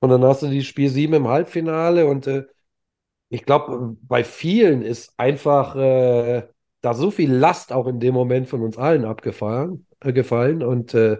[0.00, 2.44] Und dann hast du die Spiel 7 im Halbfinale und äh,
[3.30, 6.48] ich glaube, bei vielen ist einfach äh,
[6.80, 10.94] da so viel Last auch in dem Moment von uns allen abgefallen äh, gefallen und
[10.94, 11.18] äh,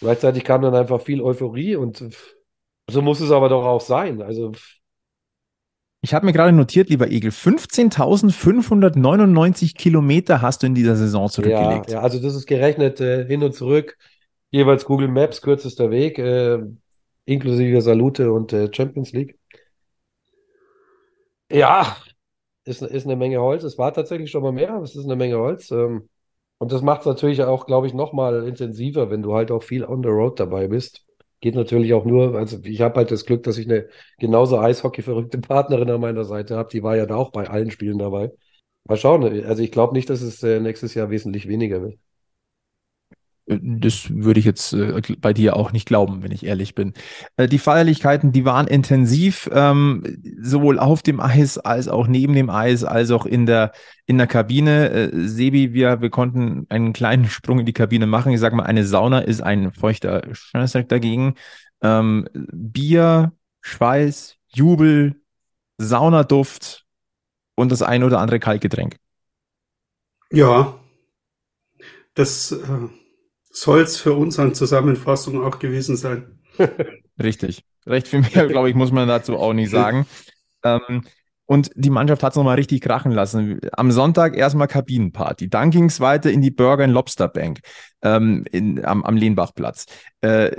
[0.00, 2.04] gleichzeitig kam dann einfach viel Euphorie und
[2.90, 4.22] so muss es aber doch auch sein.
[4.22, 4.52] Also
[6.00, 11.28] Ich habe mir gerade notiert, lieber Egel, 15.599 Kilometer hast du in dieser Saison ja,
[11.28, 11.90] zurückgelegt.
[11.90, 13.98] ja, also das ist gerechnet äh, hin und zurück,
[14.50, 16.58] jeweils Google Maps, kürzester Weg, äh,
[17.24, 19.36] inklusive Salute und äh, Champions League.
[21.50, 21.96] Ja,
[22.64, 23.64] ist, ist eine Menge Holz.
[23.64, 25.70] Es war tatsächlich schon mal mehr, aber es ist eine Menge Holz.
[25.70, 26.08] Ähm,
[26.58, 29.62] und das macht es natürlich auch, glaube ich, noch mal intensiver, wenn du halt auch
[29.62, 31.06] viel on the road dabei bist.
[31.40, 35.38] Geht natürlich auch nur, also ich habe halt das Glück, dass ich eine genauso Eishockey-verrückte
[35.40, 36.68] Partnerin an meiner Seite habe.
[36.72, 38.32] Die war ja da auch bei allen Spielen dabei.
[38.84, 39.24] Mal schauen.
[39.44, 41.98] Also ich glaube nicht, dass es äh, nächstes Jahr wesentlich weniger wird.
[43.48, 46.92] Das würde ich jetzt äh, bei dir auch nicht glauben, wenn ich ehrlich bin.
[47.38, 50.04] Äh, die Feierlichkeiten, die waren intensiv, ähm,
[50.42, 53.72] sowohl auf dem Eis als auch neben dem Eis, als auch in der,
[54.04, 54.90] in der Kabine.
[54.90, 58.32] Äh, Sebi, wir, wir konnten einen kleinen Sprung in die Kabine machen.
[58.32, 61.34] Ich sag mal, eine Sauna ist ein feuchter Scheißdreck dagegen.
[61.80, 63.32] Ähm, Bier,
[63.62, 65.22] Schweiß, Jubel,
[65.78, 66.84] Saunaduft
[67.54, 68.96] und das ein oder andere Kaltgetränk.
[70.30, 70.78] Ja,
[72.12, 72.88] das äh,
[73.60, 76.38] soll es für uns an Zusammenfassung auch gewesen sein.
[77.22, 77.64] Richtig.
[77.86, 80.06] Recht viel mehr, glaube ich, muss man dazu auch nicht sagen.
[80.62, 81.02] Ähm,
[81.46, 83.58] und die Mannschaft hat es nochmal richtig krachen lassen.
[83.72, 85.48] Am Sonntag erstmal Kabinenparty.
[85.48, 87.60] Dann ging es weiter in die Burger and Lobster Bank
[88.02, 89.86] ähm, in, am, am Lehnbachplatz.
[90.20, 90.54] Äh,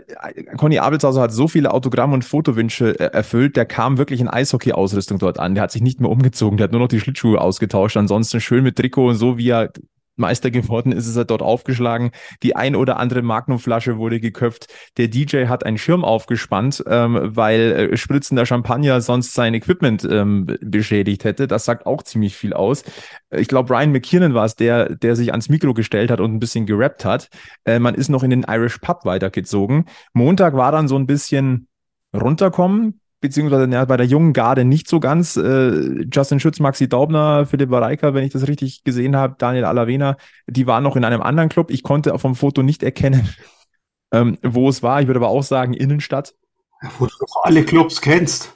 [0.58, 3.56] Conny Abelshauser hat so viele Autogramm- und Fotowünsche äh, erfüllt.
[3.56, 5.54] Der kam wirklich in Eishockey-Ausrüstung dort an.
[5.54, 6.58] Der hat sich nicht mehr umgezogen.
[6.58, 7.96] Der hat nur noch die Schlittschuhe ausgetauscht.
[7.96, 9.72] Ansonsten schön mit Trikot und so, wie er
[10.20, 12.12] Meister geworden ist, ist er dort aufgeschlagen.
[12.44, 14.68] Die ein oder andere Magnumflasche wurde geköpft.
[14.98, 20.46] Der DJ hat einen Schirm aufgespannt, ähm, weil äh, spritzender Champagner sonst sein Equipment ähm,
[20.62, 21.48] beschädigt hätte.
[21.48, 22.84] Das sagt auch ziemlich viel aus.
[23.32, 26.40] Ich glaube, Brian McKinnon war es, der, der sich ans Mikro gestellt hat und ein
[26.40, 27.30] bisschen gerappt hat.
[27.66, 29.86] Äh, man ist noch in den Irish Pub weitergezogen.
[30.14, 31.68] Montag war dann so ein bisschen
[32.14, 35.36] runterkommen, beziehungsweise ja, bei der jungen Garde nicht so ganz.
[35.38, 40.18] Äh, Justin Schütz, Maxi Daubner, Philipp Bareika, wenn ich das richtig gesehen habe, Daniel Alavena,
[40.48, 41.72] die waren noch in einem anderen Club.
[41.72, 43.30] Ich konnte vom Foto nicht erkennen,
[44.12, 45.02] ähm, wo es war.
[45.02, 46.34] Ich würde aber auch sagen Innenstadt.
[46.82, 48.56] Ja, wo du doch alle Clubs kennst.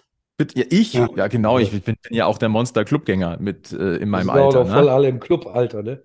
[0.55, 0.93] Ja, ich?
[0.93, 1.27] Ja, Ja.
[1.27, 1.59] genau.
[1.59, 4.65] Ich bin, bin ja auch der Monster-Clubgänger mit äh, in meinem auch Alter.
[4.65, 4.91] voll Ne?
[4.91, 6.01] alle im Clubalter, ne?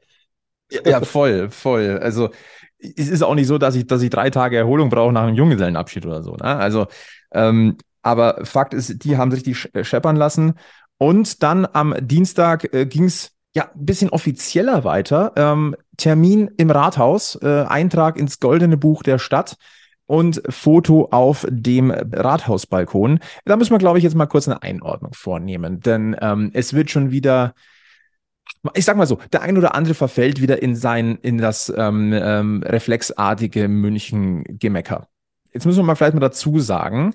[0.71, 1.99] Ja, ja, voll, voll.
[2.03, 2.31] Also
[2.79, 5.35] es ist auch nicht so, dass ich, dass ich drei Tage Erholung brauche nach einem
[5.35, 6.33] Junggesellenabschied oder so.
[6.37, 6.45] Ne?
[6.45, 6.87] Also,
[7.33, 10.55] ähm, aber Fakt ist, die haben sich die sch- scheppern lassen.
[10.97, 15.33] Und dann am Dienstag äh, ging es ja ein bisschen offizieller weiter.
[15.37, 19.57] Ähm, Termin im Rathaus, äh, Eintrag ins Goldene Buch der Stadt
[20.07, 23.21] und Foto auf dem Rathausbalkon.
[23.45, 26.91] Da müssen wir, glaube ich, jetzt mal kurz eine Einordnung vornehmen, denn ähm, es wird
[26.91, 27.55] schon wieder
[28.75, 32.13] ich sag mal so, der ein oder andere verfällt wieder in sein, in das ähm,
[32.13, 35.07] ähm, reflexartige München-Gemecker.
[35.53, 37.15] Jetzt müssen wir mal vielleicht mal dazu sagen,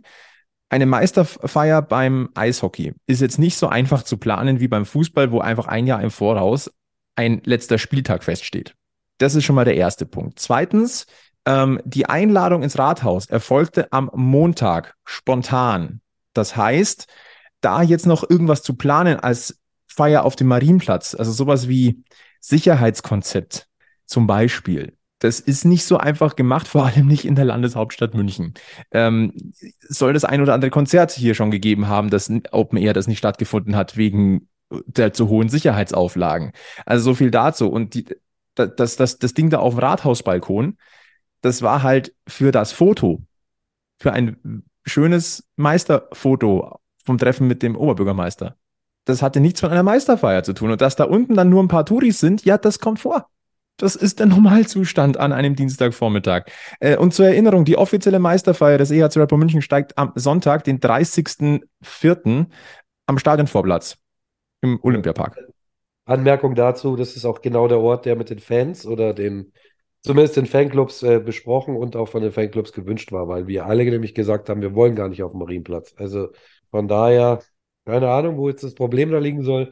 [0.74, 5.40] eine Meisterfeier beim Eishockey ist jetzt nicht so einfach zu planen wie beim Fußball, wo
[5.40, 6.72] einfach ein Jahr im Voraus
[7.16, 8.74] ein letzter Spieltag feststeht.
[9.20, 10.40] Das ist schon mal der erste Punkt.
[10.40, 11.06] Zweitens,
[11.46, 16.02] ähm, die Einladung ins Rathaus erfolgte am Montag spontan.
[16.34, 17.06] Das heißt,
[17.62, 22.04] da jetzt noch irgendwas zu planen als Feier auf dem Marienplatz, also sowas wie
[22.40, 23.68] Sicherheitskonzept
[24.08, 28.56] zum Beispiel, das ist nicht so einfach gemacht, vor allem nicht in der Landeshauptstadt München.
[28.92, 33.08] Ähm, soll das ein oder andere Konzert hier schon gegeben haben, das Open Air, das
[33.08, 36.52] nicht stattgefunden hat, wegen der zu hohen Sicherheitsauflagen.
[36.86, 37.70] Also so viel dazu.
[37.70, 38.06] Und die,
[38.56, 40.78] das, das, das Ding da auf dem Rathausbalkon,
[41.40, 43.24] das war halt für das Foto,
[44.02, 48.58] für ein schönes Meisterfoto vom Treffen mit dem Oberbürgermeister.
[49.06, 50.72] Das hatte nichts von einer Meisterfeier zu tun.
[50.72, 53.30] Und dass da unten dann nur ein paar Touris sind, ja, das kommt vor.
[53.78, 56.46] Das ist der Normalzustand an einem Dienstagvormittag.
[56.80, 60.80] Äh, und zur Erinnerung, die offizielle Meisterfeier des EHC Rapper München steigt am Sonntag, den
[60.80, 62.46] 30.04.
[63.08, 63.98] am Stadionvorplatz
[64.62, 65.38] im Olympiapark.
[66.06, 69.54] Anmerkung dazu, das ist auch genau der Ort, der mit den Fans oder den,
[70.02, 73.86] zumindest den Fanclubs äh, besprochen und auch von den Fanclubs gewünscht war, weil wir alle
[73.86, 75.94] nämlich gesagt haben, wir wollen gar nicht auf dem Marienplatz.
[75.98, 76.30] Also
[76.72, 77.40] von daher,
[77.86, 79.72] keine Ahnung, wo jetzt das Problem da liegen soll.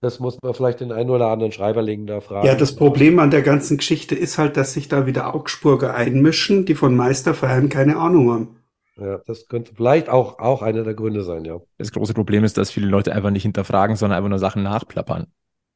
[0.00, 2.46] Das muss man vielleicht den einen oder anderen Schreiberling da fragen.
[2.46, 6.66] Ja, das Problem an der ganzen Geschichte ist halt, dass sich da wieder Augsburger einmischen,
[6.66, 8.56] die von Meisterfeiern keine Ahnung haben.
[8.96, 11.60] Ja, das könnte vielleicht auch, auch einer der Gründe sein, ja.
[11.78, 15.26] Das große Problem ist, dass viele Leute einfach nicht hinterfragen, sondern einfach nur Sachen nachplappern.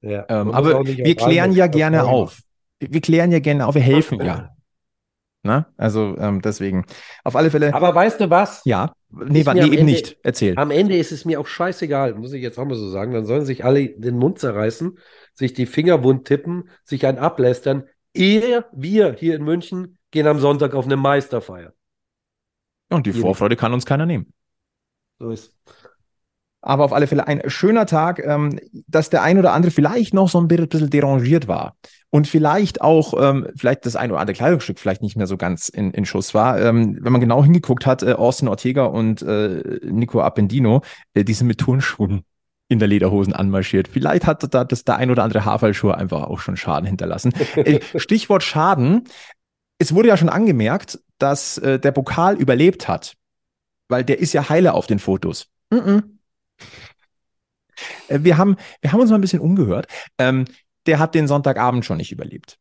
[0.01, 0.25] ja.
[0.29, 2.41] Ähm, aber wir klären ja gerne auf.
[2.81, 4.51] Wir klären ja gerne auf, wir helfen ja.
[5.45, 5.67] Ne?
[5.77, 6.85] Also ähm, deswegen.
[7.25, 7.75] Auf alle Fälle.
[7.75, 8.63] Aber weißt du was?
[8.65, 8.93] ja.
[9.15, 10.17] Nee, Ist wa- mir nee eben Ende- nicht.
[10.23, 10.57] Erzähl.
[10.57, 13.13] Am Ende ist es mir auch scheißegal, muss ich jetzt auch mal so sagen.
[13.13, 14.97] Dann sollen sich alle den Mund zerreißen,
[15.35, 17.85] sich die Finger wund tippen, sich einen ablästern.
[18.15, 21.75] Ehe wir hier in München gehen am Sonntag auf eine Meisterfeier.
[22.91, 23.13] Und die.
[23.13, 24.33] Vorfreude kann uns keiner nehmen.
[25.19, 25.55] So ist.
[26.63, 30.29] Aber auf alle Fälle ein schöner Tag, ähm, dass der ein oder andere vielleicht noch
[30.29, 31.77] so ein bi- bisschen derangiert war.
[32.11, 35.69] Und vielleicht auch, ähm, vielleicht das ein oder andere Kleidungsstück vielleicht nicht mehr so ganz
[35.69, 36.61] in, in Schuss war.
[36.61, 40.83] Ähm, wenn man genau hingeguckt hat, äh, Austin Ortega und äh, Nico Appendino,
[41.15, 42.23] äh, die sind mit Turnschuhen
[42.69, 43.89] in der Lederhosen anmarschiert.
[43.89, 47.33] Vielleicht hat da das der ein oder andere Haarfallschuh einfach auch schon Schaden hinterlassen.
[47.57, 49.05] Äh, Stichwort Schaden.
[49.79, 53.15] Es wurde ja schon angemerkt, dass äh, der Pokal überlebt hat,
[53.89, 55.49] weil der ist ja heile auf den Fotos.
[55.71, 55.81] Mhm.
[55.97, 56.03] Äh,
[58.09, 59.87] Wir haben, wir haben uns mal ein bisschen umgehört.
[60.19, 60.45] Ähm,
[60.87, 62.59] der hat den Sonntagabend schon nicht überlebt.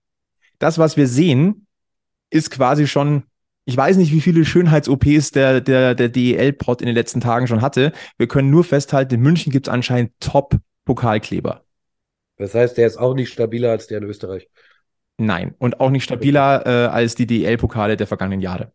[0.60, 1.68] Das, was wir sehen,
[2.30, 3.24] ist quasi schon,
[3.66, 7.62] ich weiß nicht, wie viele Schönheits-OPs der, der, der DEL-Pod in den letzten Tagen schon
[7.62, 7.92] hatte.
[8.18, 11.64] Wir können nur festhalten, in München gibt es anscheinend Top-Pokalkleber.
[12.38, 14.48] Das heißt, der ist auch nicht stabiler als der in Österreich.
[15.18, 15.54] Nein.
[15.60, 18.72] Und auch nicht stabiler äh, als die DEL-Pokale der vergangenen Jahre.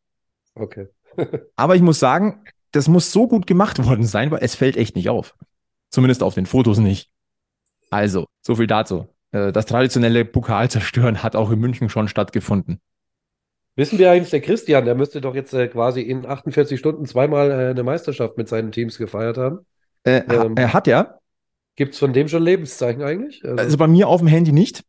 [0.54, 0.88] Okay.
[1.56, 4.96] Aber ich muss sagen, das muss so gut gemacht worden sein, weil es fällt echt
[4.96, 5.34] nicht auf.
[5.90, 7.10] Zumindest auf den Fotos nicht.
[7.90, 9.08] Also, so viel dazu.
[9.32, 12.80] Äh, Das traditionelle Pokalzerstören hat auch in München schon stattgefunden.
[13.76, 17.50] Wissen wir eigentlich, der Christian, der müsste doch jetzt äh, quasi in 48 Stunden zweimal
[17.50, 19.60] äh, eine Meisterschaft mit seinen Teams gefeiert haben.
[20.04, 20.54] Äh, Ähm.
[20.56, 21.18] Er hat ja,
[21.76, 23.44] Gibt es von dem schon Lebenszeichen eigentlich?
[23.44, 24.82] Also, also bei mir auf dem Handy nicht.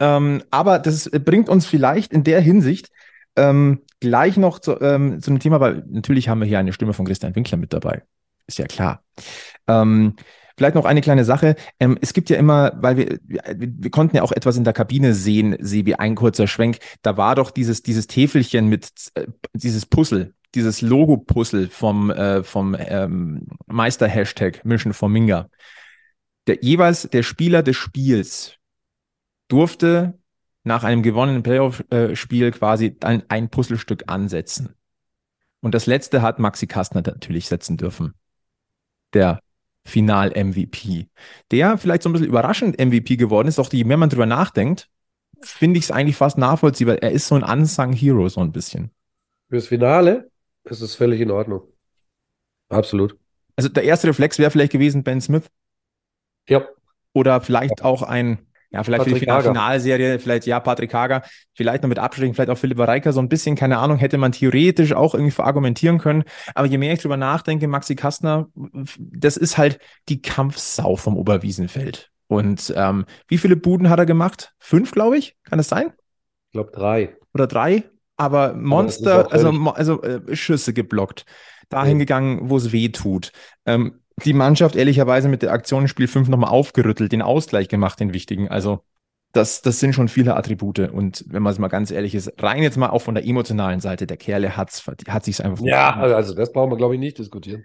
[0.00, 2.88] Ähm, aber das bringt uns vielleicht in der Hinsicht
[3.36, 6.92] ähm, gleich noch zu, ähm, zu einem Thema, weil natürlich haben wir hier eine Stimme
[6.92, 8.02] von Christian Winkler mit dabei.
[8.46, 9.02] Ist ja klar.
[9.66, 10.16] Ähm,
[10.56, 11.56] vielleicht noch eine kleine Sache.
[11.78, 15.14] Ähm, es gibt ja immer, weil wir, wir, konnten ja auch etwas in der Kabine
[15.14, 16.78] sehen, Sebi, ein kurzer Schwenk.
[17.02, 22.76] Da war doch dieses, dieses Täfelchen mit, äh, dieses Puzzle, dieses Logo-Puzzle vom, äh, vom
[22.78, 25.48] ähm, Meister-Hashtag Mission for Minga.
[26.46, 28.56] Der jeweils der Spieler des Spiels
[29.48, 30.19] durfte
[30.62, 34.74] nach einem gewonnenen Playoff-Spiel quasi ein, ein Puzzlestück ansetzen.
[35.60, 38.14] Und das letzte hat Maxi Kastner natürlich setzen dürfen.
[39.12, 39.40] Der
[39.84, 41.08] Final-MVP.
[41.50, 44.88] Der vielleicht so ein bisschen überraschend MVP geworden ist, auch je mehr man drüber nachdenkt,
[45.40, 46.96] finde ich es eigentlich fast nachvollziehbar.
[47.02, 48.90] Er ist so ein unsung Hero, so ein bisschen.
[49.48, 50.30] fürs Finale
[50.64, 51.62] ist es völlig in Ordnung.
[52.68, 53.16] Absolut.
[53.56, 55.50] Also der erste Reflex wäre vielleicht gewesen Ben Smith
[56.48, 56.66] Ja,
[57.12, 59.42] oder vielleicht auch ein, ja, vielleicht für die Patrick Final Hager.
[59.42, 61.22] Finalserie, vielleicht ja, Patrick Hager,
[61.54, 64.32] vielleicht noch mit Abstrichen, vielleicht auch Philipp Reika, so ein bisschen, keine Ahnung, hätte man
[64.32, 66.24] theoretisch auch irgendwie verargumentieren können.
[66.54, 68.48] Aber je mehr ich drüber nachdenke, Maxi Kastner,
[68.98, 69.78] das ist halt
[70.08, 72.10] die Kampfsau vom Oberwiesenfeld.
[72.28, 74.52] Und ähm, wie viele Buden hat er gemacht?
[74.58, 75.36] Fünf, glaube ich?
[75.42, 75.92] Kann das sein?
[76.46, 77.16] ich glaube drei.
[77.34, 77.84] Oder drei?
[78.16, 81.24] Aber Monster, auch also, also äh, Schüsse geblockt.
[81.70, 81.98] Dahin Ja.
[81.98, 83.32] gegangen, wo es weh tut.
[83.66, 88.00] Ähm, die Mannschaft ehrlicherweise mit der Aktion in Spiel 5 nochmal aufgerüttelt, den Ausgleich gemacht,
[88.00, 88.48] den wichtigen.
[88.48, 88.80] Also
[89.32, 90.78] das, das sind schon viele Attribute.
[90.90, 93.80] Und wenn man es mal ganz ehrlich ist, rein jetzt mal auch von der emotionalen
[93.80, 96.14] Seite, der Kerle hat's, hat sich's einfach Ja, verdient.
[96.16, 97.64] also das brauchen wir, glaube ich, nicht diskutieren.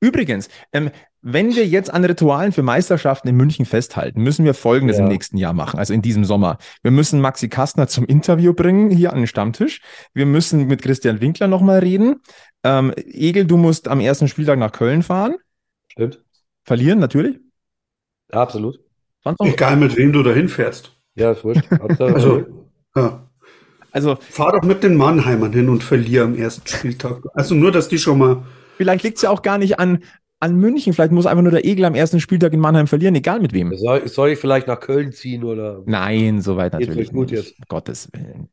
[0.00, 0.90] Übrigens, ähm,
[1.22, 5.02] wenn wir jetzt an Ritualen für Meisterschaften in München festhalten, müssen wir Folgendes Ja.
[5.04, 6.58] im nächsten Jahr machen, also in diesem Sommer.
[6.82, 9.82] Wir müssen Maxi Kastner zum Interview bringen, hier an den Stammtisch.
[10.14, 12.20] Wir müssen mit Christian Winkler nochmal reden.
[12.64, 15.34] Ähm, Egel, du musst am ersten Spieltag nach Köln fahren.
[15.92, 16.24] Stimmt?
[16.64, 17.38] Verlieren, natürlich.
[18.30, 18.80] Absolut.
[19.22, 19.46] Sonst noch?
[19.46, 20.96] Egal mit wem du da hinfährst.
[21.14, 21.64] Ja, ist wurscht.
[21.98, 22.46] Also,
[22.96, 23.28] ja.
[23.90, 27.22] Also, Fahr doch mit den Mannheimern hin und verlier am ersten Spieltag.
[27.34, 28.42] Also nur, dass die schon mal.
[28.78, 30.02] vielleicht liegt es ja auch gar nicht an,
[30.40, 30.94] an München.
[30.94, 33.76] Vielleicht muss einfach nur der Egel am ersten Spieltag in Mannheim verlieren, egal mit wem.
[33.76, 35.82] soll, soll ich vielleicht nach Köln ziehen oder?
[35.84, 37.44] Nein, soweit natürlich gut nicht.
[37.44, 37.68] jetzt?
[37.68, 38.48] Gottes Willen.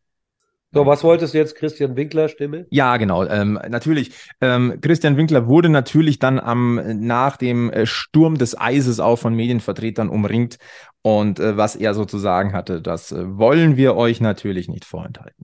[0.71, 2.67] So, was wolltest du jetzt, Christian Winkler Stimme?
[2.69, 3.25] Ja, genau.
[3.25, 4.11] Ähm, natürlich.
[4.39, 9.33] Ähm, Christian Winkler wurde natürlich dann am nach dem äh, Sturm des Eises auch von
[9.33, 10.59] Medienvertretern umringt.
[11.01, 15.43] Und äh, was er sozusagen hatte, das äh, wollen wir euch natürlich nicht vorenthalten.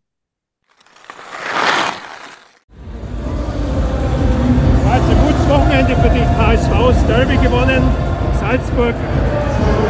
[4.84, 7.82] War jetzt ein gutes Wochenende für die HSV, das Derby gewonnen,
[8.40, 8.94] Salzburg,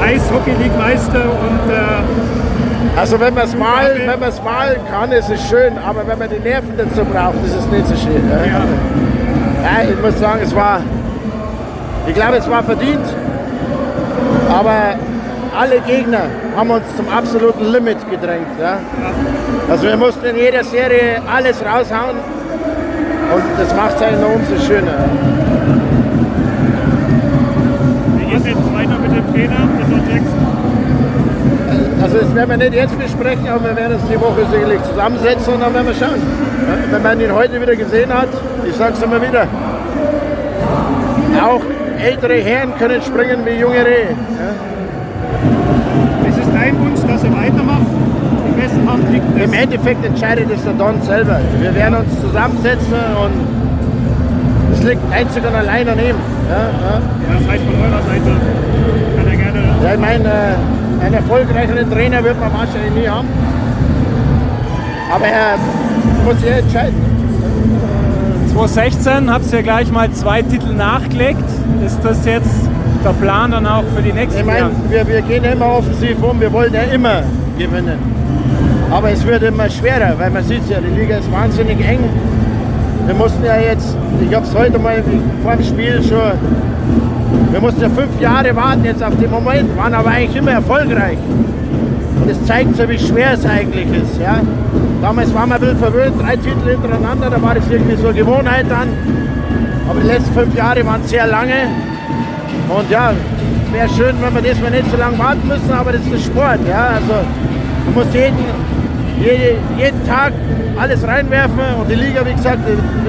[0.01, 2.64] Eishockey-League-Meister und äh,
[2.97, 6.17] Also wenn man es malen, wenn man es malen kann, ist es schön, aber wenn
[6.17, 8.25] man die Nerven dazu braucht, ist es nicht so schön.
[8.27, 8.47] Ne?
[8.47, 8.63] ja,
[9.63, 10.79] Ja, ich muss sagen, es war,
[12.07, 13.05] ich glaube, es war verdient,
[14.49, 14.95] aber
[15.59, 16.23] alle Gegner
[16.55, 18.47] haben uns zum absoluten Limit gedrängt.
[18.61, 18.77] Ja?
[19.69, 22.17] Also wir mussten in jeder Serie alles raushauen
[23.33, 24.93] Und das macht es eigentlich noch umso schöner.
[28.17, 30.84] Wie geht es jetzt weiter mit dem Trainer, mit Don Jackson?
[32.15, 35.53] Also das werden wir nicht jetzt besprechen, aber wir werden uns die Woche sicherlich zusammensetzen
[35.53, 36.21] und dann werden wir schauen.
[36.89, 38.29] Wenn man ihn heute wieder gesehen hat,
[38.65, 39.45] ich sage es immer wieder,
[41.43, 41.61] auch
[41.99, 44.15] ältere Herren können springen wie junge Rehe.
[44.15, 44.51] Ja.
[46.29, 47.91] Es ist dein Wunsch, dass er weitermacht.
[48.47, 49.53] Im besten Hand liegt Im.
[49.53, 51.41] Endeffekt entscheidet es der Don selber.
[51.59, 56.15] Wir werden uns zusammensetzen und es liegt einzig und allein an ihm.
[56.47, 56.95] Ja, ja.
[56.95, 58.31] Ja, das heißt von eurer Seite
[59.17, 59.59] kann er gerne.
[59.83, 63.27] Ja, ich meine, äh, einen erfolgreicheren Trainer wird man wahrscheinlich nie haben.
[65.13, 65.57] Aber er
[66.25, 66.95] muss sich entscheiden.
[68.53, 71.43] 2016 habt ihr gleich mal zwei Titel nachgelegt.
[71.85, 72.69] Ist das jetzt
[73.03, 74.71] der Plan dann auch für die nächsten Ich meine, Jahre?
[74.89, 77.23] wir, wir gehen immer offensiv um, wir wollen ja immer
[77.57, 77.99] gewinnen.
[78.89, 81.99] Aber es wird immer schwerer, weil man sieht ja, die Liga ist wahnsinnig eng.
[83.05, 83.95] Wir mussten ja jetzt,
[84.27, 85.03] ich habe es heute mal
[85.43, 86.31] vor dem Spiel schon,
[87.51, 91.17] wir mussten ja fünf Jahre warten jetzt auf den Moment, waren aber eigentlich immer erfolgreich.
[92.19, 94.19] Und das zeigt so, wie schwer es eigentlich ist.
[94.19, 94.41] Ja?
[95.01, 98.17] Damals waren wir ein bisschen verwöhnt, drei Titel hintereinander, da war das irgendwie so eine
[98.17, 98.89] Gewohnheit dann.
[99.89, 101.53] Aber die letzten fünf Jahre waren sehr lange.
[102.67, 103.13] Und ja,
[103.71, 106.19] wäre schön, wenn wir das mal nicht so lange warten müssen, aber das ist der
[106.19, 106.59] Sport.
[106.67, 106.87] Ja?
[106.95, 107.25] Also,
[107.85, 108.37] du musst jeden,
[109.19, 110.33] jede, jeden Tag
[110.77, 112.59] alles reinwerfen und die Liga, wie gesagt,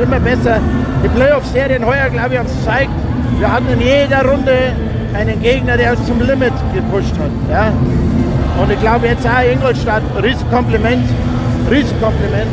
[0.01, 0.61] immer besser.
[1.03, 2.91] Die Playoff-Serien heuer, glaube ich, haben es gezeigt.
[3.39, 4.73] Wir hatten in jeder Runde
[5.13, 7.31] einen Gegner, der uns zum Limit gepusht hat.
[7.51, 7.73] Ja?
[8.61, 11.07] Und ich glaube jetzt auch Ingolstadt, Riesenkompliment,
[11.71, 12.51] Riesenkompliment.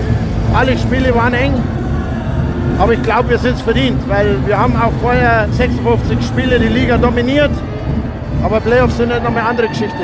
[0.53, 1.53] Alle Spiele waren eng,
[2.77, 6.67] aber ich glaube, wir sind es verdient, weil wir haben auch vorher 56 Spiele die
[6.67, 7.51] Liga dominiert.
[8.43, 9.95] Aber Playoffs sind halt noch eine andere Geschichte.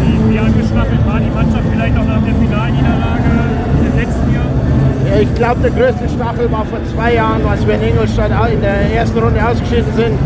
[0.00, 3.09] Wie, wie angestachelt war die Mannschaft vielleicht auch nach der Finalniederlage
[5.18, 8.94] ich glaube, der größte Stachel war vor zwei Jahren, als wir in Ingolstadt in der
[8.94, 10.18] ersten Runde ausgeschieden sind.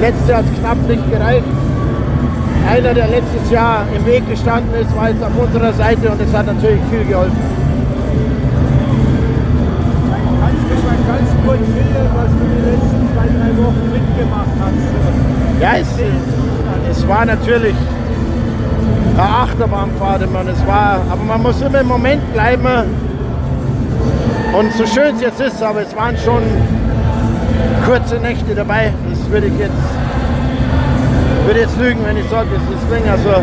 [0.00, 1.44] Letztes Jahr hat es knapp nicht gereicht.
[2.68, 6.32] Einer, der letztes Jahr im Weg gestanden ist, war jetzt auf unserer Seite und das
[6.32, 7.36] hat natürlich viel geholfen.
[10.40, 15.60] Kannst du mal ganz kurz schildern, was du die letzten zwei, drei Wochen mitgemacht hast?
[15.60, 15.88] Ja, es,
[16.90, 17.74] es war natürlich
[19.14, 20.48] eine Achterbahnfahrt, man.
[20.48, 23.11] Es war, aber man muss immer im Moment bleiben.
[24.52, 26.42] Und so schön es jetzt ist, aber es waren schon
[27.86, 28.92] kurze Nächte dabei.
[29.08, 29.72] Das würde ich jetzt,
[31.46, 33.10] würde jetzt lügen, wenn ich sage, das ist Ding.
[33.10, 33.42] Also,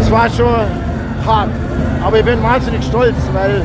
[0.00, 0.64] es war schon
[1.26, 1.50] hart.
[2.04, 3.62] Aber ich bin wahnsinnig stolz, weil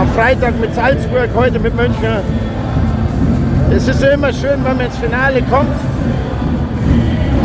[0.00, 2.16] am Freitag mit Salzburg, heute mit München,
[3.70, 5.76] es ist ja immer schön, wenn man ins Finale kommt,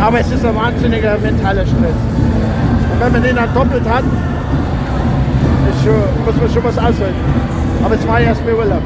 [0.01, 1.99] aber es ist ein wahnsinniger mentaler Stress.
[2.93, 4.03] Und wenn man den dann doppelt hat,
[5.83, 7.19] schon, muss man schon was aushalten.
[7.83, 8.83] Aber es war erst mal Urlaub.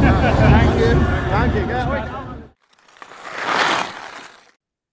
[0.00, 0.96] danke,
[1.30, 1.66] danke.
[1.66, 2.04] Gell?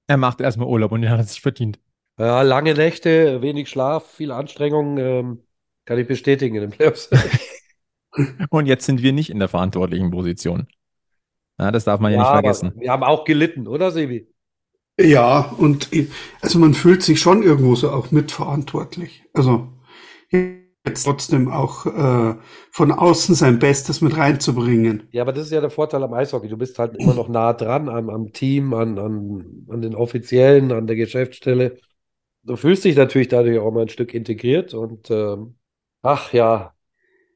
[0.07, 1.79] Er macht erstmal Urlaub und den hat er sich verdient.
[2.19, 5.43] Ja, lange Nächte, wenig Schlaf, viel Anstrengung, ähm,
[5.85, 7.09] kann ich bestätigen in den Playoffs.
[8.49, 10.67] Und jetzt sind wir nicht in der verantwortlichen Position.
[11.57, 12.73] Ja, das darf man ja, Ja, nicht vergessen.
[12.75, 14.27] wir haben auch gelitten, oder Sebi?
[14.99, 15.89] Ja, und
[16.41, 19.23] also man fühlt sich schon irgendwo so auch mitverantwortlich.
[19.33, 19.69] Also
[20.85, 22.35] jetzt trotzdem auch äh,
[22.71, 25.07] von außen sein Bestes mit reinzubringen.
[25.11, 26.47] Ja, aber das ist ja der Vorteil am Eishockey.
[26.47, 30.71] Du bist halt immer noch nah dran am, am Team, an, an, an den Offiziellen,
[30.71, 31.77] an der Geschäftsstelle.
[32.43, 35.55] Du fühlst dich natürlich dadurch auch mal ein Stück integriert und ähm,
[36.01, 36.73] ach ja.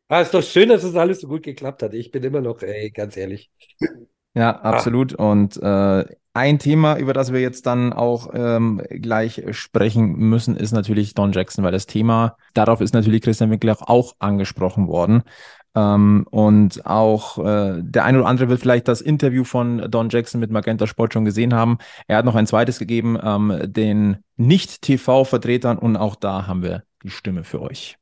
[0.07, 1.93] Ah, ist doch schön, dass es alles so gut geklappt hat.
[1.93, 3.51] Ich bin immer noch, ey, ganz ehrlich.
[4.35, 5.13] Ja, absolut.
[5.13, 6.05] Und äh,
[6.35, 11.31] ein Thema, über das wir jetzt dann auch ähm, gleich sprechen müssen, ist natürlich Don
[11.31, 15.23] Jackson, weil das Thema, darauf ist natürlich Christian Winkler auch angesprochen worden.
[15.75, 20.41] Ähm, und auch äh, der eine oder andere wird vielleicht das Interview von Don Jackson
[20.41, 21.77] mit Magenta Sport schon gesehen haben.
[22.07, 27.11] Er hat noch ein zweites gegeben, ähm, den Nicht-TV-Vertretern und auch da haben wir die
[27.11, 27.97] Stimme für euch.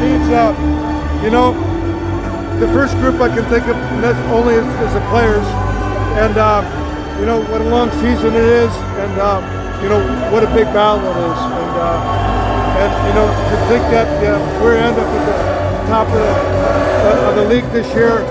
[0.00, 0.54] Means, uh,
[1.24, 1.77] you know,
[2.58, 3.76] the first group I can think of
[4.34, 5.46] only is, is the players,
[6.18, 6.66] and uh,
[7.20, 9.38] you know what a long season it is, and uh,
[9.82, 10.02] you know
[10.32, 14.06] what a big battle it is, and uh, and you know to think that
[14.60, 18.24] we're end up at the top of the, of the league this year,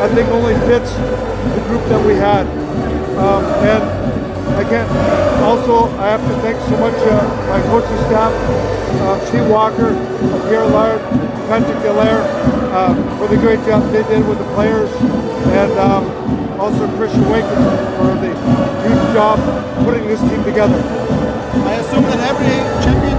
[0.00, 2.46] I think only fits the group that we had,
[3.20, 4.03] um, and
[4.56, 4.86] again,
[5.42, 8.32] also I have to thank so much uh, my coaching staff,
[9.02, 9.94] uh, Steve Walker,
[10.48, 11.00] Pierre Lard,
[11.48, 12.22] Patrick Delaire,
[12.72, 14.90] uh, for the great job they did with the players,
[15.52, 16.04] and um,
[16.60, 17.62] also Christian Waken
[17.98, 18.30] for the
[18.86, 19.38] huge job
[19.84, 20.80] putting this team together.
[21.66, 23.13] I assume that every championship is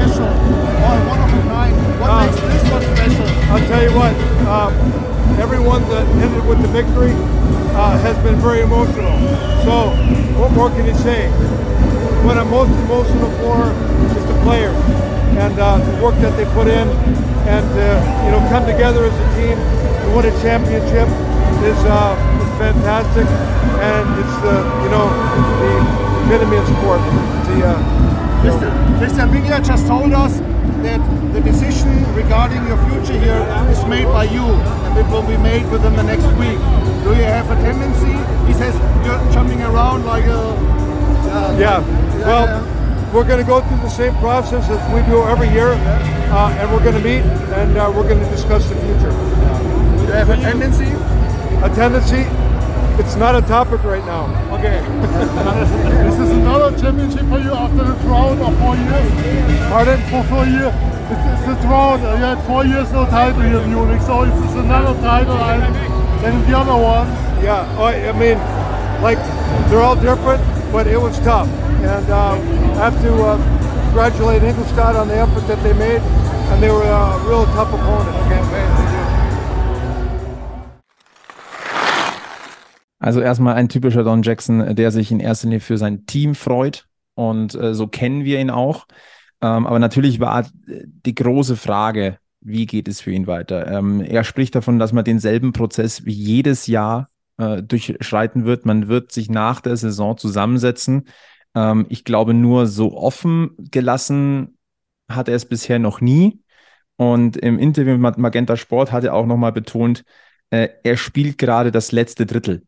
[0.00, 1.76] special or one of a kind?
[2.00, 3.26] What Uh, makes this one special?
[3.52, 4.14] I'll tell you what,
[4.48, 4.72] um,
[5.38, 7.12] everyone that ended with the victory
[7.76, 9.12] uh, has been very emotional.
[9.64, 9.92] So,
[10.40, 11.28] what more can you say?
[12.24, 13.68] What I'm most emotional for
[14.16, 14.76] is the players
[15.36, 16.88] and uh, the work that they put in,
[17.48, 21.08] and uh, you know, come together as a team to win a championship
[21.64, 23.26] is uh, is fantastic,
[23.84, 25.06] and it's the you know
[25.60, 25.72] the
[26.28, 27.00] epitome of sport.
[27.48, 27.76] The uh,
[28.44, 29.24] you know, Mr.
[29.32, 30.40] Winkler just told us
[30.84, 31.00] that
[31.32, 33.40] the decision regarding your future here
[33.72, 36.60] is made by you and it will be made within the next week.
[37.02, 38.12] Do you have a tendency?
[38.46, 38.76] He says
[39.06, 40.52] you're jumping around like a.
[41.58, 41.80] Yeah.
[42.26, 42.60] Well,
[43.14, 45.72] we're going to go through the same process as we do every year,
[46.28, 47.24] uh, and we're going to meet
[47.56, 49.12] and uh, we're going to discuss the future.
[49.96, 50.92] Do you have a tendency?
[51.64, 52.39] A tendency?
[52.98, 54.26] It's not a topic right now.
[54.56, 54.80] Okay.
[56.04, 59.68] this is another championship for you after the drought of four years.
[59.68, 60.00] Pardon?
[60.10, 60.74] For four years.
[61.10, 62.00] It's, it's the drought.
[62.00, 66.34] You had four years no title here in Munich, so it's, it's another title than
[66.46, 67.10] the other ones.
[67.42, 67.64] Yeah.
[67.78, 68.38] I I mean,
[69.02, 69.18] like
[69.70, 72.38] they're all different, but it was tough, and um,
[72.78, 76.00] I have to uh, congratulate Ingolstadt on the effort that they made,
[76.52, 78.79] and they were a real tough opponent.
[83.10, 86.86] Also erstmal ein typischer Don Jackson, der sich in erster Linie für sein Team freut
[87.16, 88.86] und äh, so kennen wir ihn auch.
[89.42, 93.66] Ähm, aber natürlich war die große Frage, wie geht es für ihn weiter?
[93.66, 97.08] Ähm, er spricht davon, dass man denselben Prozess wie jedes Jahr
[97.38, 98.64] äh, durchschreiten wird.
[98.64, 101.08] Man wird sich nach der Saison zusammensetzen.
[101.56, 104.56] Ähm, ich glaube, nur so offen gelassen
[105.08, 106.44] hat er es bisher noch nie.
[106.94, 110.04] Und im Interview mit Magenta Sport hat er auch nochmal betont,
[110.50, 112.62] äh, er spielt gerade das letzte Drittel.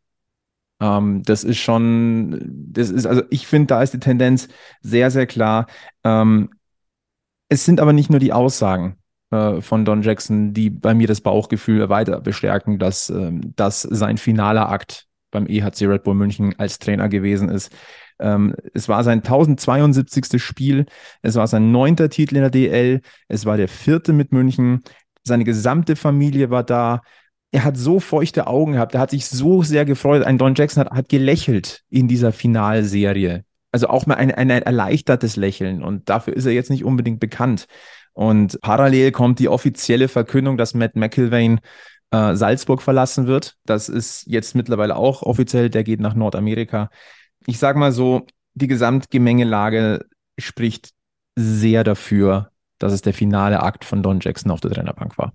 [0.83, 2.41] Ähm, das ist schon,
[2.73, 4.49] das ist, also ich finde, da ist die Tendenz
[4.81, 5.67] sehr, sehr klar.
[6.03, 6.51] Ähm,
[7.49, 8.97] es sind aber nicht nur die Aussagen
[9.31, 14.19] äh, von Don Jackson, die bei mir das Bauchgefühl weiter bestärken, dass ähm, das sein
[14.19, 17.73] finaler Akt beim EHC Red Bull München als Trainer gewesen ist.
[18.19, 20.43] Ähm, es war sein 1072.
[20.43, 20.87] Spiel,
[21.23, 24.83] es war sein neunter Titel in der DL, es war der vierte mit München,
[25.23, 27.03] seine gesamte Familie war da.
[27.53, 30.25] Er hat so feuchte Augen gehabt, er hat sich so sehr gefreut.
[30.25, 33.45] Ein Don Jackson hat, hat gelächelt in dieser Finalserie.
[33.71, 37.67] Also auch mal ein, ein erleichtertes Lächeln und dafür ist er jetzt nicht unbedingt bekannt.
[38.15, 41.61] Und parallel kommt die offizielle Verkündung, dass Matt McIlvain
[42.11, 43.57] äh, Salzburg verlassen wird.
[43.65, 46.91] Das ist jetzt mittlerweile auch offiziell, der geht nach Nordamerika.
[47.47, 50.05] Ich sage mal so, die Gesamtgemengelage
[50.39, 50.91] spricht
[51.37, 55.33] sehr dafür, dass es der finale Akt von Don Jackson auf der Trainerbank war.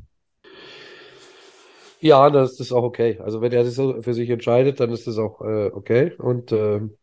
[2.00, 3.20] Ja, das ist auch okay.
[3.20, 6.14] Also wenn er das so für sich entscheidet, dann ist das auch äh, okay.
[6.18, 6.95] Und ähm,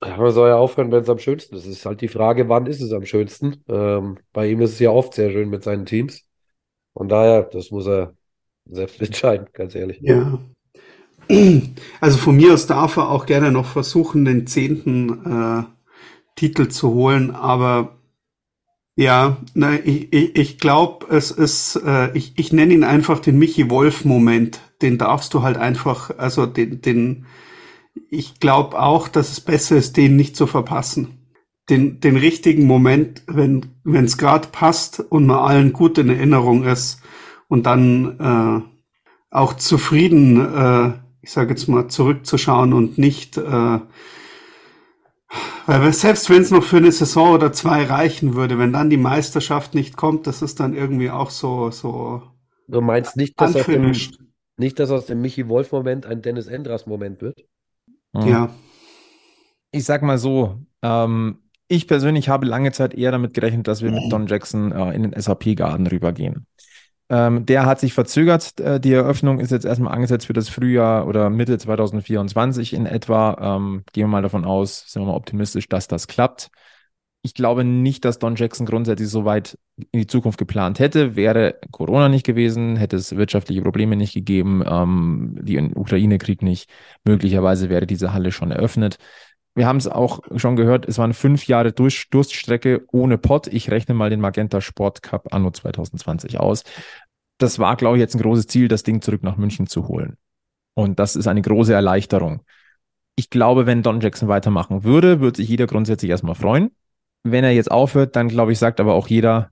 [0.00, 1.66] man soll ja aufhören, wenn es am schönsten ist.
[1.66, 3.62] Es ist halt die Frage, wann ist es am schönsten?
[3.68, 6.24] Ähm, bei ihm ist es ja oft sehr schön mit seinen Teams.
[6.94, 8.14] Von daher, das muss er
[8.66, 10.00] selbst entscheiden, ganz ehrlich.
[10.02, 10.38] Ja.
[12.00, 15.64] Also von mir aus darf er auch gerne noch versuchen, den zehnten äh,
[16.34, 17.99] Titel zu holen, aber
[19.00, 23.38] ja, na, ich, ich, ich glaube, es ist, äh, ich, ich nenne ihn einfach den
[23.38, 24.60] Michi Wolf-Moment.
[24.82, 27.24] Den darfst du halt einfach, also den, den,
[28.10, 31.16] ich glaube auch, dass es besser ist, den nicht zu verpassen.
[31.70, 36.64] Den, den richtigen Moment, wenn wenn es gerade passt und man allen gut in Erinnerung
[36.64, 37.00] ist
[37.48, 40.92] und dann äh, auch zufrieden, äh,
[41.22, 43.78] ich sage jetzt mal, zurückzuschauen und nicht, äh,
[45.66, 48.96] weil selbst wenn es noch für eine Saison oder zwei reichen würde, wenn dann die
[48.96, 52.22] Meisterschaft nicht kommt, das ist dann irgendwie auch so, so
[52.70, 53.92] Du meinst nicht, dass aus dem,
[54.56, 57.44] nicht, dass aus dem Michi Wolf-Moment ein Dennis Endras-Moment wird?
[58.14, 58.50] Ja.
[59.72, 63.90] Ich sag mal so, ähm, ich persönlich habe lange Zeit eher damit gerechnet, dass wir
[63.90, 66.46] mit Don Jackson äh, in den SAP-Garten rübergehen.
[67.10, 68.60] Ähm, der hat sich verzögert.
[68.60, 73.56] Äh, die Eröffnung ist jetzt erstmal angesetzt für das Frühjahr oder Mitte 2024 in etwa.
[73.56, 76.50] Ähm, gehen wir mal davon aus, sind wir mal optimistisch, dass das klappt.
[77.22, 81.16] Ich glaube nicht, dass Don Jackson grundsätzlich so weit in die Zukunft geplant hätte.
[81.16, 86.70] Wäre Corona nicht gewesen, hätte es wirtschaftliche Probleme nicht gegeben, ähm, den Ukraine-Krieg nicht.
[87.04, 88.98] Möglicherweise wäre diese Halle schon eröffnet.
[89.54, 93.48] Wir haben es auch schon gehört, es waren fünf Jahre Durch Durststrecke ohne Pott.
[93.48, 96.64] Ich rechne mal den Magenta Sport Cup anno 2020 aus.
[97.38, 100.16] Das war, glaube ich, jetzt ein großes Ziel, das Ding zurück nach München zu holen.
[100.74, 102.42] Und das ist eine große Erleichterung.
[103.16, 106.70] Ich glaube, wenn Don Jackson weitermachen würde, würde sich jeder grundsätzlich erstmal freuen.
[107.22, 109.50] Wenn er jetzt aufhört, dann glaube ich, sagt aber auch jeder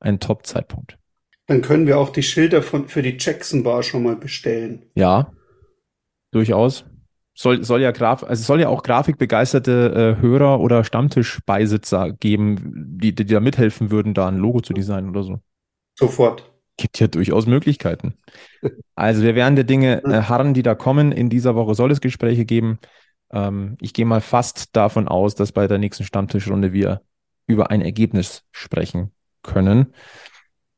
[0.00, 0.98] ein Top-Zeitpunkt.
[1.46, 4.90] Dann können wir auch die Schilder von, für die Jackson Bar schon mal bestellen.
[4.94, 5.32] Ja,
[6.32, 6.84] durchaus.
[7.36, 12.96] Soll, soll ja Graf, also es soll ja auch grafikbegeisterte äh, Hörer oder Stammtischbeisitzer geben,
[12.98, 15.40] die, die da mithelfen würden, da ein Logo zu designen oder so.
[15.98, 16.50] Sofort.
[16.78, 18.14] Gibt ja durchaus Möglichkeiten.
[18.94, 21.12] Also wir werden der Dinge äh, harren, die da kommen.
[21.12, 22.78] In dieser Woche soll es Gespräche geben.
[23.30, 27.02] Ähm, ich gehe mal fast davon aus, dass bei der nächsten Stammtischrunde wir
[27.46, 29.12] über ein Ergebnis sprechen
[29.42, 29.92] können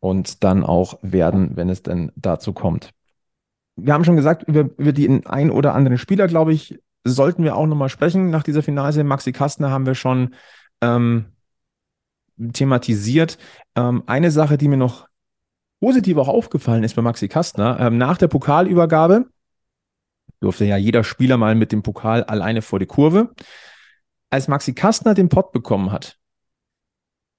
[0.01, 2.91] und dann auch werden, wenn es denn dazu kommt.
[3.81, 7.57] Wir haben schon gesagt, über, über den ein oder anderen Spieler, glaube ich, sollten wir
[7.57, 8.31] auch nochmal sprechen.
[8.31, 10.35] Nach dieser Finale Maxi Kastner haben wir schon
[10.81, 11.27] ähm,
[12.53, 13.39] thematisiert.
[13.77, 15.09] Ähm, eine Sache, die mir noch
[15.81, 19.27] positiv auch aufgefallen ist bei Maxi Kastner, ähm, nach der Pokalübergabe
[20.41, 23.35] durfte ja jeder Spieler mal mit dem Pokal alleine vor die Kurve.
[24.31, 26.19] Als Maxi Kastner den Pott bekommen hat,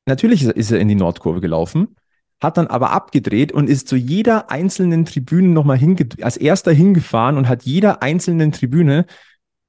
[0.06, 1.96] natürlich ist er in die Nordkurve gelaufen,
[2.42, 5.80] hat dann aber abgedreht und ist zu jeder einzelnen Tribüne nochmal
[6.22, 9.06] als erster hingefahren und hat jeder einzelnen Tribüne,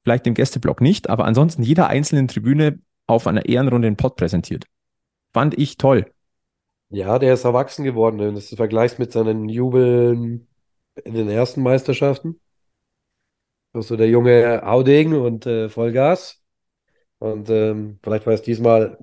[0.05, 4.67] vielleicht dem Gästeblock nicht, aber ansonsten jeder einzelnen Tribüne auf einer Ehrenrunde den Pott präsentiert.
[5.33, 6.07] Fand ich toll.
[6.91, 8.19] Ja, der ist erwachsen geworden.
[8.19, 10.49] Wenn du das vergleichst mit seinen Jubeln
[11.05, 12.41] in den ersten Meisterschaften.
[13.73, 16.43] So der junge Haudegen und äh, Vollgas.
[17.19, 18.99] Und ähm, vielleicht war es diesmal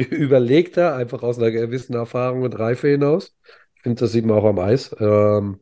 [0.10, 3.36] überlegter, einfach aus einer gewissen Erfahrung und Reife hinaus.
[3.74, 4.94] Ich finde, das sieht man auch am Eis.
[4.98, 5.60] Ähm,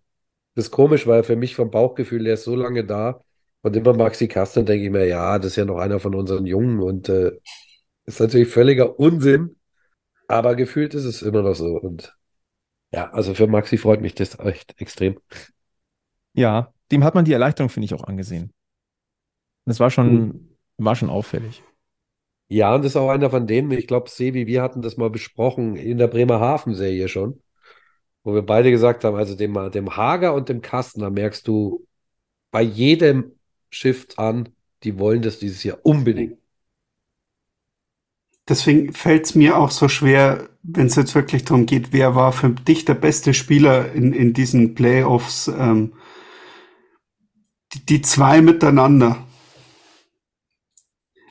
[0.55, 3.23] das ist komisch, weil für mich vom Bauchgefühl, der ist so lange da.
[3.63, 6.47] Und immer Maxi Kasten denke ich mir, ja, das ist ja noch einer von unseren
[6.47, 6.81] Jungen.
[6.81, 7.33] Und äh,
[8.07, 9.57] ist natürlich völliger Unsinn.
[10.27, 11.79] Aber gefühlt ist es immer noch so.
[11.79, 12.17] Und
[12.93, 15.19] ja, also für Maxi freut mich das echt extrem.
[16.33, 18.53] Ja, dem hat man die Erleichterung, finde ich, auch angesehen.
[19.65, 20.57] Das war schon, mhm.
[20.79, 21.63] war schon auffällig.
[22.49, 25.11] Ja, und das ist auch einer von denen, ich glaube, Sevi, wir hatten das mal
[25.11, 27.43] besprochen in der Bremerhaven-Serie schon,
[28.25, 31.87] wo wir beide gesagt haben, also dem, dem Hager und dem Kastner merkst du
[32.51, 33.33] bei jedem
[33.71, 34.49] Shift an,
[34.83, 36.39] die wollen das dieses Jahr unbedingt.
[38.49, 42.33] Deswegen fällt es mir auch so schwer, wenn es jetzt wirklich darum geht, wer war
[42.33, 45.93] für dich der beste Spieler in, in diesen Playoffs, ähm,
[47.75, 49.28] die, die zwei miteinander.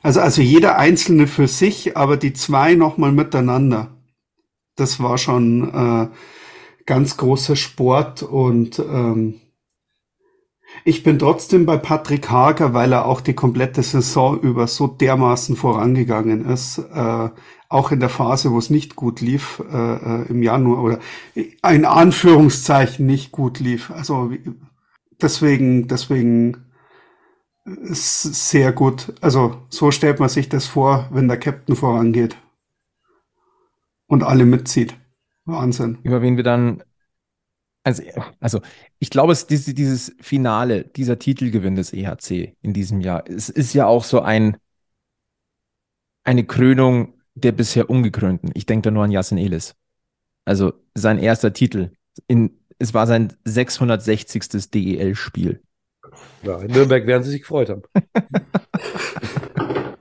[0.08, 3.90] Also, also jeder einzelne für sich, aber die zwei nochmal miteinander.
[4.78, 6.08] Das war schon äh,
[6.86, 9.42] ganz großer Sport und ähm,
[10.86, 15.58] ich bin trotzdem bei Patrick Hager, weil er auch die komplette Saison über so dermaßen
[15.58, 17.30] vorangegangen ist, äh,
[17.68, 21.00] auch in der Phase, wo es nicht gut lief, äh, äh im Januar oder
[21.36, 23.92] in Anführungszeichen nicht gut lief.
[23.92, 24.32] Also
[25.22, 26.67] deswegen, deswegen
[27.68, 29.14] sehr gut.
[29.22, 32.38] Also so stellt man sich das vor, wenn der Captain vorangeht
[34.08, 34.96] und alle mitzieht.
[35.46, 36.00] Wahnsinn.
[36.04, 36.84] Über wen wir dann
[37.84, 38.04] also,
[38.42, 38.62] also
[39.00, 43.74] ich glaube, es dieses, dieses Finale, dieser Titelgewinn des EHC in diesem Jahr, es ist
[43.74, 44.58] ja auch so ein
[46.26, 48.52] eine Krönung der bisher Ungekrönten.
[48.54, 49.76] Ich denke da nur an Jasen Elis.
[50.44, 51.92] Also sein erster Titel.
[52.28, 54.70] In, es war sein 660.
[54.72, 55.62] DEL-Spiel.
[56.44, 57.84] Ja, in Nürnberg werden sie sich gefreut haben.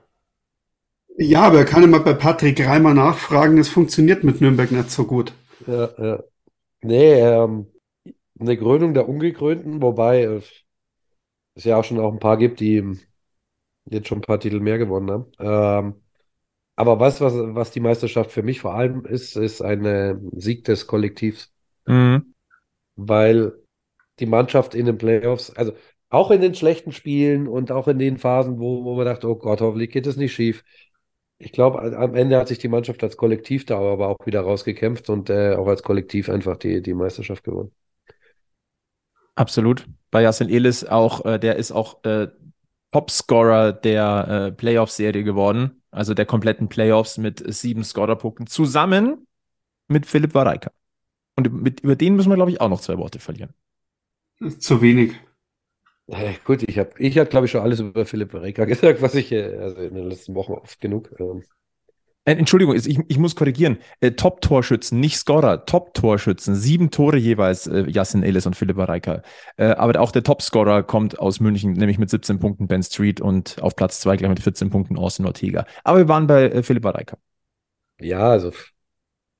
[1.17, 5.05] ja, aber er kann immer bei Patrick Reimer nachfragen, es funktioniert mit Nürnberg nicht so
[5.05, 5.33] gut.
[5.65, 6.23] Ja, ja.
[6.81, 7.67] Nee, ähm,
[8.39, 10.41] eine Krönung der Ungekrönten, wobei
[11.55, 12.97] es ja auch schon auch ein paar gibt, die
[13.89, 15.31] jetzt schon ein paar Titel mehr gewonnen haben.
[15.39, 16.01] Ähm,
[16.75, 20.85] aber was, was, was die Meisterschaft für mich vor allem ist, ist ein Sieg des
[20.85, 21.51] Kollektivs.
[21.87, 22.35] Mhm.
[22.95, 23.53] Weil
[24.19, 25.73] die Mannschaft in den Playoffs, also
[26.09, 29.35] auch in den schlechten Spielen und auch in den Phasen, wo, wo man dachte, oh
[29.35, 30.63] Gott, hoffentlich geht es nicht schief.
[31.39, 35.09] Ich glaube, am Ende hat sich die Mannschaft als Kollektiv da aber auch wieder rausgekämpft
[35.09, 37.71] und äh, auch als Kollektiv einfach die, die Meisterschaft gewonnen.
[39.35, 39.85] Absolut.
[40.09, 42.29] Bei Yasin Elis auch, äh, der ist auch äh,
[42.91, 49.27] Topscorer der äh, Playoff-Serie geworden, also der kompletten Playoffs mit sieben Scorerpunkten, zusammen
[49.87, 50.71] mit Philipp Wareika.
[51.35, 53.53] Und mit, über den müssen wir, glaube ich, auch noch zwei Worte verlieren.
[54.57, 55.13] Zu wenig.
[56.45, 59.31] Gut, ich habe, ich hab, glaube ich, schon alles über Philipp Wareika gesagt, was ich
[59.31, 61.43] äh, also in den letzten Wochen oft genug ähm,
[62.27, 63.77] äh, Entschuldigung, ich, ich muss korrigieren.
[64.01, 66.55] Äh, Top-Torschützen, nicht Scorer, Top-Torschützen.
[66.55, 69.21] Sieben Tore jeweils, äh, Yassin Ellis und Philipp Reika.
[69.55, 73.61] Äh, aber auch der Top-Scorer kommt aus München, nämlich mit 17 Punkten Ben Street und
[73.61, 75.65] auf Platz zwei gleich mit 14 Punkten Austin Ortega.
[75.85, 77.17] Aber wir waren bei äh, Philipp Reika.
[77.99, 78.51] Ja, also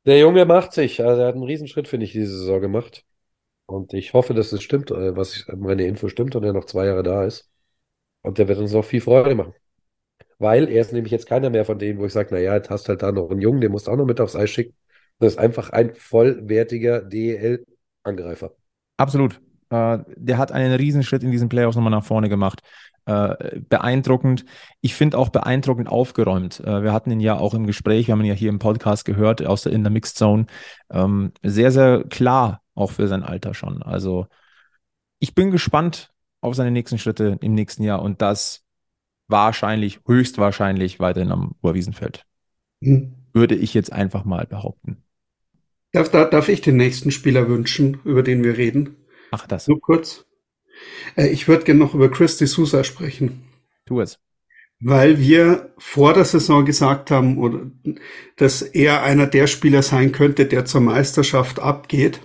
[0.06, 1.04] der Junge macht sich.
[1.04, 3.04] Also er hat einen Riesenschritt, finde ich, diese Saison gemacht.
[3.68, 6.66] Und ich hoffe, dass es stimmt, äh, was ich, meine Info stimmt und er noch
[6.66, 7.50] zwei Jahre da ist.
[8.24, 9.54] Und der wird uns auch viel Freude machen
[10.40, 12.90] weil er ist nämlich jetzt keiner mehr von denen, wo ich sage, naja, jetzt hast
[12.90, 14.76] halt da noch einen Jungen, den musst du auch noch mit aufs Eis schicken.
[15.20, 18.52] Das ist einfach ein vollwertiger DEL-Angreifer.
[18.98, 19.42] Absolut.
[19.70, 22.62] Äh, der hat einen Riesenschritt in diesen Playoffs nochmal nach vorne gemacht.
[23.06, 24.46] Äh, beeindruckend.
[24.82, 26.60] Ich finde auch beeindruckend aufgeräumt.
[26.64, 29.46] Wir hatten ihn ja auch im Gespräch, wir haben ihn ja hier im Podcast gehört,
[29.46, 30.46] aus der, in der Mixed Zone.
[30.92, 33.82] Ähm, sehr, sehr klar, auch für sein Alter schon.
[33.84, 34.28] Also
[35.20, 38.64] ich bin gespannt auf seine nächsten Schritte im nächsten Jahr und das
[39.28, 42.26] wahrscheinlich, höchstwahrscheinlich weiterhin am Oberwiesenfeld.
[42.82, 43.16] Hm.
[43.34, 45.04] Würde ich jetzt einfach mal behaupten.
[45.92, 48.96] Darf, darf, darf ich den nächsten Spieler wünschen, über den wir reden?
[49.32, 49.68] Ach, das.
[49.68, 50.26] Nur kurz.
[51.16, 53.44] Äh, ich würde gerne noch über Chris D'Souza sprechen.
[53.86, 54.20] Tu es.
[54.80, 58.00] Weil wir vor der Saison gesagt haben,
[58.36, 62.22] dass er einer der Spieler sein könnte, der zur Meisterschaft abgeht.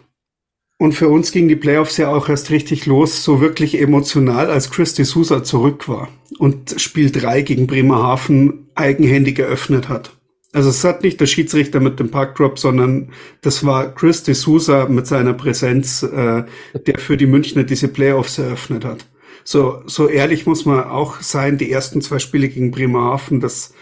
[0.82, 4.68] Und für uns ging die Playoffs ja auch erst richtig los, so wirklich emotional, als
[4.68, 6.08] Chris D'Souza zurück war
[6.40, 10.16] und Spiel 3 gegen Bremerhaven eigenhändig eröffnet hat.
[10.52, 13.10] Also es hat nicht der Schiedsrichter mit dem Puckdrop, sondern
[13.42, 16.42] das war Chris D'Souza mit seiner Präsenz, äh,
[16.74, 19.06] der für die Münchner diese Playoffs eröffnet hat.
[19.44, 23.72] So, so ehrlich muss man auch sein, die ersten zwei Spiele gegen Bremerhaven, das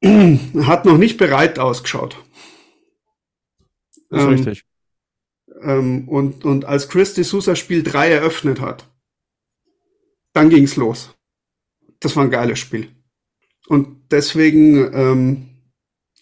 [0.02, 2.16] hat noch nicht bereit ausgeschaut.
[4.08, 4.64] Das ist ähm, richtig.
[5.64, 8.86] Ähm, und, und als Chris D'Souza Spiel 3 eröffnet hat,
[10.32, 11.14] dann ging's los.
[12.00, 12.88] Das war ein geiles Spiel.
[13.68, 15.48] Und deswegen, ähm,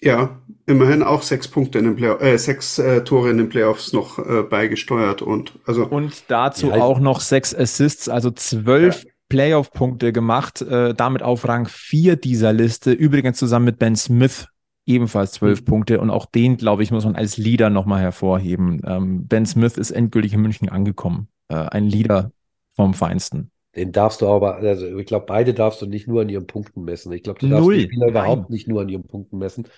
[0.01, 3.93] ja, immerhin auch sechs Punkte in den Play äh, sechs äh, Tore in den Playoffs
[3.93, 9.11] noch äh, beigesteuert und also und dazu ja, auch noch sechs Assists, also zwölf ja.
[9.29, 12.93] Playoff-Punkte gemacht, äh, damit auf Rang vier dieser Liste.
[12.93, 14.49] Übrigens zusammen mit Ben Smith
[14.91, 15.65] ebenfalls zwölf mhm.
[15.65, 18.83] Punkte und auch den, glaube ich, muss man als Leader nochmal hervorheben.
[18.85, 21.29] Ähm, ben Smith ist endgültig in München angekommen.
[21.49, 22.33] Äh, ein Leader
[22.71, 23.51] vom Feinsten.
[23.77, 26.83] Den darfst du aber, also ich glaube, beide darfst du nicht nur an ihren Punkten
[26.83, 27.13] messen.
[27.13, 27.77] Ich glaube, du darfst Null.
[27.77, 29.69] die Spieler überhaupt nicht nur an ihren Punkten messen.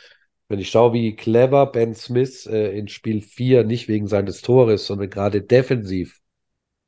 [0.48, 4.86] Wenn ich schaue, wie clever Ben Smith äh, in Spiel 4 nicht wegen seines Tores,
[4.86, 6.20] sondern gerade defensiv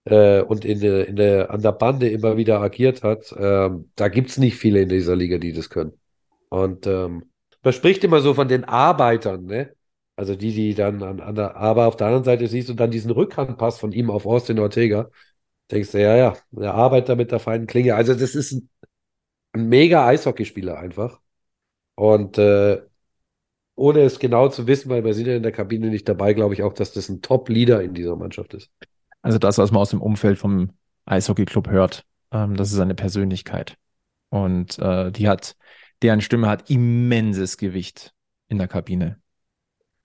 [0.04, 4.08] äh, und in der, in der, an der Bande immer wieder agiert hat, ähm, da
[4.08, 5.92] gibt's nicht viele in dieser Liga, die das können.
[6.48, 7.24] Und ähm,
[7.64, 9.74] man spricht immer so von den Arbeitern, ne?
[10.16, 12.90] Also die, die dann an, an der, aber auf der anderen Seite siehst du dann
[12.90, 15.10] diesen Rückhandpass von ihm auf Austin Ortega
[15.70, 17.94] denkst du, ja, ja, der Arbeiter mit der feinen Klinge.
[17.94, 18.68] Also, das ist ein,
[19.52, 21.20] ein mega Eishockeyspieler einfach.
[21.94, 22.82] Und äh,
[23.76, 26.54] ohne es genau zu wissen, weil wir sind ja in der Kabine nicht dabei, glaube
[26.54, 28.70] ich auch, dass das ein Top-Leader in dieser Mannschaft ist.
[29.22, 30.70] Also das, was man aus dem Umfeld vom
[31.06, 33.76] Eishockeyclub hört, ähm, das ist eine Persönlichkeit.
[34.28, 35.56] Und äh, die hat,
[36.02, 38.14] deren Stimme hat immenses Gewicht
[38.48, 39.20] in der Kabine.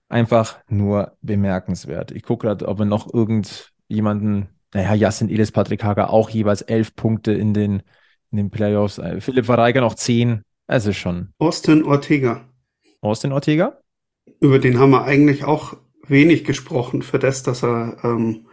[0.08, 2.10] Einfach nur bemerkenswert.
[2.10, 6.94] Ich gucke gerade, ob wir noch irgendjemanden naja, Jasin Elis, Patrick Hager auch jeweils elf
[6.94, 7.82] Punkte in den,
[8.30, 8.98] in den Playoffs.
[8.98, 10.42] Äh, Philipp Verreiger noch zehn.
[10.66, 11.32] Es ist schon.
[11.38, 12.48] Austin Ortega.
[13.00, 13.80] Austin Ortega?
[14.40, 15.76] Über den haben wir eigentlich auch
[16.06, 18.46] wenig gesprochen, für das, dass er ähm,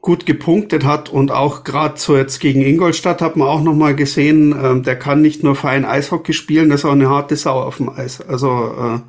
[0.00, 4.52] gut gepunktet hat und auch gerade so jetzt gegen Ingolstadt hat man auch nochmal gesehen,
[4.52, 7.76] ähm, der kann nicht nur fein Eishockey spielen, das ist auch eine harte Sau auf
[7.76, 8.20] dem Eis.
[8.20, 9.00] Also äh,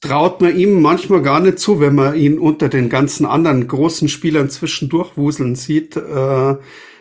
[0.00, 4.08] traut man ihm manchmal gar nicht zu, wenn man ihn unter den ganzen anderen großen
[4.08, 6.56] Spielern zwischendurch wuseln sieht, äh,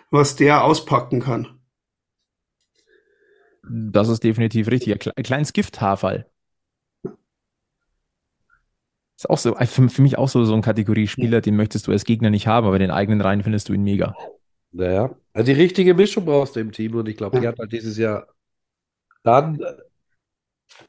[0.10, 1.48] was der auspacken kann.
[3.70, 5.10] Das ist definitiv richtig.
[5.18, 6.26] Ein kleines Gifthaferl.
[9.18, 11.92] Ist auch so, äh, für, für mich auch so, so ein Kategoriespieler, den möchtest du
[11.92, 14.16] als Gegner nicht haben, aber den eigenen Reihen findest du ihn mega.
[14.72, 17.72] Naja, also die richtige Mischung brauchst du im Team und ich glaube, die hat halt
[17.72, 18.28] dieses Jahr
[19.24, 19.60] dann,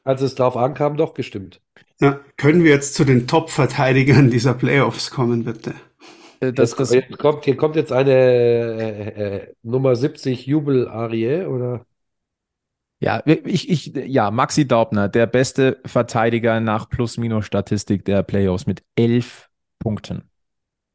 [0.03, 1.59] als es drauf ankam, doch gestimmt.
[1.99, 5.73] Ja, können wir jetzt zu den Top-Verteidigern dieser Playoffs kommen, bitte?
[6.39, 11.85] Äh, das, das, das kommt, hier kommt jetzt eine äh, äh, Nummer 70 Jubel-Arie, oder?
[13.01, 19.49] Ja, ich, ich, ja, Maxi Daubner, der beste Verteidiger nach Plus-Minus-Statistik der Playoffs mit elf
[19.79, 20.23] Punkten.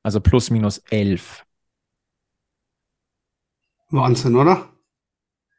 [0.02, 1.46] Also plus-minus elf.
[3.88, 4.68] Wahnsinn, oder?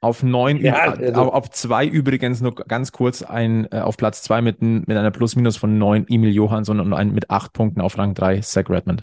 [0.02, 4.43] Auf neun, ja, also, auf zwei übrigens nur ganz kurz ein, äh, auf Platz zwei
[4.43, 8.14] mit, mit einer Plus-Minus von neun Emil Johansson und ein mit acht Punkten auf Rang
[8.14, 9.02] drei Zach Redmond.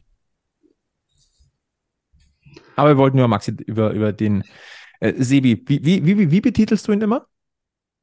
[2.77, 4.45] Aber wir wollten nur Maxi über, über den
[5.01, 5.61] äh, Sebi.
[5.67, 7.27] Wie, wie, wie, wie betitelst du ihn immer?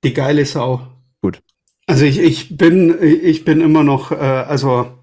[0.03, 0.81] Die geile Sau.
[1.21, 1.41] Gut.
[1.87, 4.99] Also ich, ich bin, ich bin immer noch, äh, also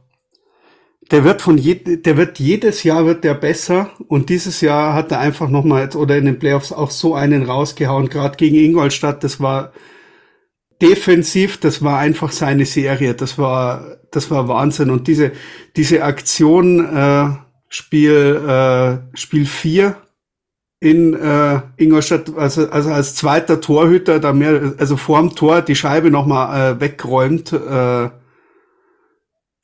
[1.11, 5.13] der wird von je, der wird jedes Jahr wird der besser und dieses Jahr hat
[5.13, 9.23] er einfach noch mal oder in den Playoffs auch so einen rausgehauen, gerade gegen Ingolstadt.
[9.23, 9.73] Das war
[10.83, 13.15] defensiv, das war einfach seine Serie.
[13.15, 15.33] Das war das war Wahnsinn und diese
[15.77, 17.29] diese Aktion äh,
[17.69, 19.97] Spiel äh, Spiel 4
[20.81, 26.11] in äh, Ingolstadt, also, also als zweiter Torhüter, da mehr, also vorm Tor die Scheibe
[26.11, 27.53] noch mal äh, wegräumt.
[27.53, 28.11] Äh,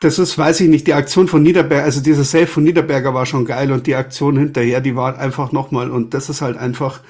[0.01, 3.25] das ist, weiß ich nicht, die Aktion von Niederberger, also dieser Save von Niederberger war
[3.25, 7.01] schon geil und die Aktion hinterher, die war einfach nochmal und das ist halt einfach,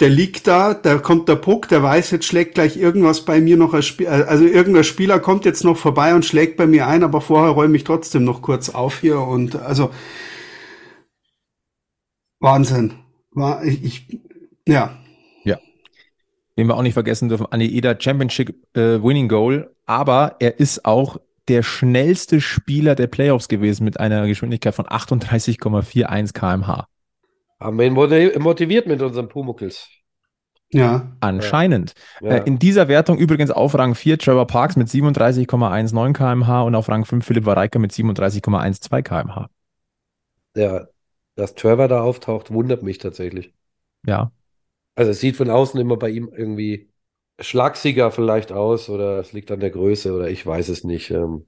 [0.00, 3.56] der liegt da, da kommt der Puck, der weiß, jetzt schlägt gleich irgendwas bei mir
[3.56, 7.02] noch als Spiel, also irgendein Spieler kommt jetzt noch vorbei und schlägt bei mir ein,
[7.02, 9.90] aber vorher räume ich trotzdem noch kurz auf hier und also
[12.44, 12.92] Wahnsinn.
[13.32, 14.20] War ich, ich
[14.68, 14.96] ja.
[15.44, 15.58] Ja.
[16.56, 21.18] Den wir auch nicht vergessen dürfen, Eder Championship äh, Winning Goal, aber er ist auch
[21.48, 26.86] der schnellste Spieler der Playoffs gewesen mit einer Geschwindigkeit von 38,41 km/h.
[27.60, 29.88] Haben wir ihn motiviert mit unseren Pumuckels.
[30.70, 31.12] Ja.
[31.20, 31.94] Anscheinend.
[32.20, 32.28] Ja.
[32.28, 36.88] Äh, in dieser Wertung übrigens auf Rang 4 Trevor Parks mit 37,19 km/h und auf
[36.88, 39.48] Rang 5 Philipp Wareika mit 37,12 km/h.
[40.56, 40.86] Ja,
[41.34, 43.52] dass Trevor da auftaucht, wundert mich tatsächlich.
[44.06, 44.32] Ja.
[44.94, 46.90] Also es sieht von außen immer bei ihm irgendwie
[47.40, 51.10] schlagsiger vielleicht aus oder es liegt an der Größe oder ich weiß es nicht.
[51.10, 51.46] Ähm,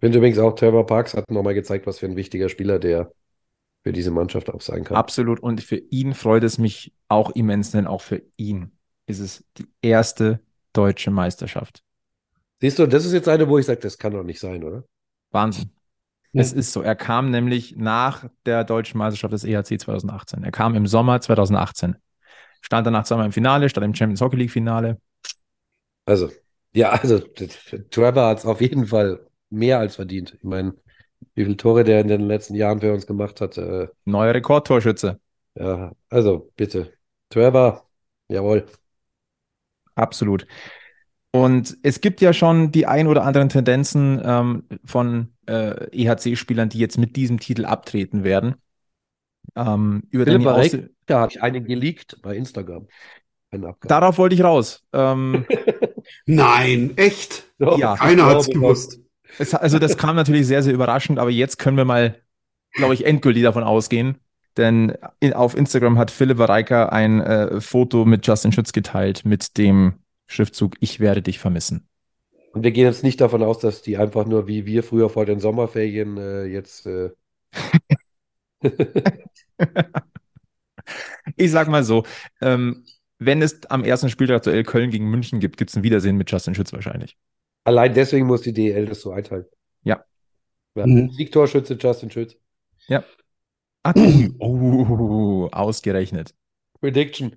[0.00, 3.12] finde übrigens auch, Trevor Parks hat nochmal gezeigt, was für ein wichtiger Spieler der
[3.82, 4.96] für diese Mannschaft auch sein kann.
[4.96, 5.40] Absolut.
[5.40, 8.72] Und für ihn freut es mich auch immens, denn auch für ihn
[9.06, 10.40] ist es die erste
[10.72, 11.82] deutsche Meisterschaft.
[12.60, 14.84] Siehst du, das ist jetzt eine, wo ich sage, das kann doch nicht sein, oder?
[15.30, 15.70] Wahnsinn.
[16.32, 16.42] Ja.
[16.42, 16.82] Es ist so.
[16.82, 20.44] Er kam nämlich nach der deutschen Meisterschaft des EHC 2018.
[20.44, 21.96] Er kam im Sommer 2018.
[22.60, 24.98] Stand danach zweimal im Finale, stand im Champions Hockey League Finale.
[26.04, 26.30] Also,
[26.72, 27.18] ja, also
[27.90, 30.34] Trevor hat es auf jeden Fall mehr als verdient.
[30.34, 30.74] Ich meine,
[31.34, 33.58] wie viele Tore der in den letzten Jahren für uns gemacht hat.
[33.58, 35.20] Äh, Neuer Rekordtorschütze.
[35.54, 36.92] ja, also bitte.
[37.28, 37.88] Trevor,
[38.28, 38.66] jawohl.
[39.94, 40.46] Absolut.
[41.32, 46.78] Und es gibt ja schon die ein oder anderen Tendenzen ähm, von äh, EHC-Spielern, die
[46.78, 48.56] jetzt mit diesem Titel abtreten werden.
[49.54, 52.88] Ähm, über Philipp Aus Barek, da habe ich einen geleakt bei Instagram.
[53.82, 54.84] Darauf wollte ich raus.
[54.92, 55.44] Ähm,
[56.26, 57.44] Nein, echt?
[57.58, 59.00] Ja, ich Keiner hat's glaube, gewusst.
[59.38, 62.16] es, also das kam natürlich sehr, sehr überraschend, aber jetzt können wir mal,
[62.74, 64.18] glaube ich, endgültig davon ausgehen.
[64.56, 69.58] Denn in, auf Instagram hat Philipp Wareika ein äh, Foto mit Justin Schütz geteilt mit
[69.58, 69.94] dem
[70.30, 71.88] Schriftzug Ich werde dich vermissen.
[72.52, 75.24] Und wir gehen jetzt nicht davon aus, dass die einfach nur wie wir früher vor
[75.26, 76.86] den Sommerferien äh, jetzt.
[76.86, 77.10] Äh,
[81.36, 82.04] Ich sag mal so,
[82.40, 82.84] ähm,
[83.18, 86.30] wenn es am ersten Spieltag aktuell Köln gegen München gibt, gibt es ein Wiedersehen mit
[86.30, 87.16] Justin Schütz wahrscheinlich.
[87.64, 89.44] allein deswegen muss die DL das so einteilen.
[89.82, 90.04] Ja.
[90.74, 90.86] ja.
[90.86, 91.10] Mhm.
[91.10, 92.36] Siegtorschütze Justin Schütz.
[93.82, 93.94] Ah,
[94.40, 96.34] oh, ausgerechnet.
[96.80, 97.36] Prediction.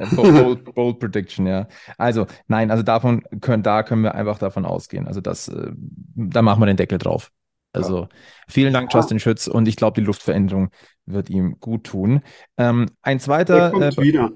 [0.16, 1.68] Bold, bold Prediction, ja.
[1.98, 5.06] Also, nein, also davon können, da können wir einfach davon ausgehen.
[5.06, 5.72] Also, das, äh,
[6.14, 7.30] da machen wir den Deckel drauf.
[7.72, 8.08] Also,
[8.48, 8.98] vielen Dank, Ja.
[9.00, 10.70] Justin Schütz, und ich glaube, die Luftveränderung
[11.06, 12.22] wird ihm gut tun.
[12.56, 14.32] Ähm, ein zweiter, kommt äh, wieder.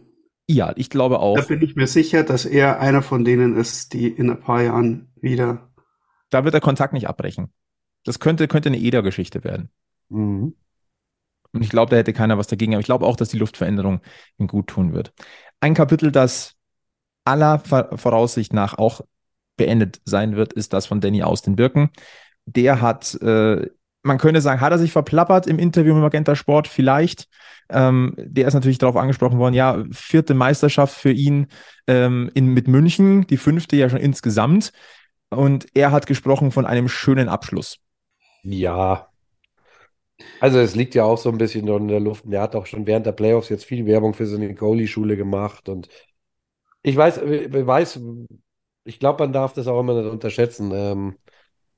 [0.48, 1.44] ja, ich glaube Da auch.
[1.46, 5.12] bin ich mir sicher, dass er einer von denen ist, die in ein paar Jahren
[5.20, 5.70] wieder.
[6.30, 7.52] Da wird der Kontakt nicht abbrechen.
[8.04, 9.70] Das könnte, könnte eine Eder-Geschichte werden.
[10.08, 10.54] Mhm.
[11.52, 12.74] Und ich glaube, da hätte keiner was dagegen.
[12.74, 14.00] Aber ich glaube auch, dass die Luftveränderung
[14.38, 15.12] ihm gut tun wird.
[15.64, 16.56] Ein Kapitel, das
[17.24, 19.00] aller Voraussicht nach auch
[19.56, 21.88] beendet sein wird, ist das von Danny aus den Birken.
[22.44, 23.70] Der hat, äh,
[24.02, 26.68] man könnte sagen, hat er sich verplappert im Interview mit Magenta Sport?
[26.68, 27.28] Vielleicht.
[27.70, 31.46] Ähm, der ist natürlich darauf angesprochen worden, ja, vierte Meisterschaft für ihn
[31.86, 34.70] ähm, in, mit München, die fünfte ja schon insgesamt.
[35.30, 37.78] Und er hat gesprochen von einem schönen Abschluss.
[38.42, 39.08] Ja.
[40.40, 42.24] Also es liegt ja auch so ein bisschen in der Luft.
[42.26, 45.68] Und er hat auch schon während der Playoffs jetzt viel Werbung für seine Goalie-Schule gemacht.
[45.68, 45.88] Und
[46.82, 48.00] ich weiß, ich weiß,
[48.84, 51.16] ich glaube, man darf das auch immer nicht unterschätzen, ähm,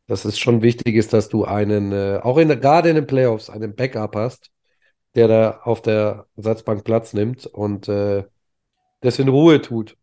[0.08, 3.06] dass es schon wichtig ist, dass du einen, äh, auch in, der- gerade in den
[3.08, 4.50] Playoffs, einen Backup hast,
[5.16, 8.24] der da auf der Ersatzbank Platz nimmt und äh,
[9.00, 9.96] das in Ruhe tut.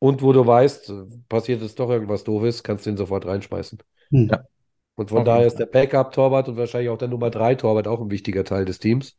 [0.00, 3.78] Und wo du weißt, äh, passiert jetzt doch irgendwas Doofes, kannst du ihn sofort reinschmeißen.
[4.12, 4.28] Hm.
[4.30, 4.44] Ja.
[4.98, 8.10] Und von Auf daher ist der Backup-Torwart und wahrscheinlich auch der Nummer 3-Torwart auch ein
[8.10, 9.16] wichtiger Teil des Teams.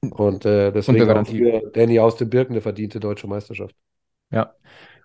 [0.00, 1.38] Und äh, deswegen auch Garantie.
[1.38, 3.74] für Danny aus dem Birken eine verdiente deutsche Meisterschaft.
[4.30, 4.54] Ja.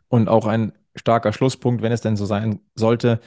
[0.09, 3.22] Und auch ein starker Schlusspunkt, wenn es denn so sein sollte,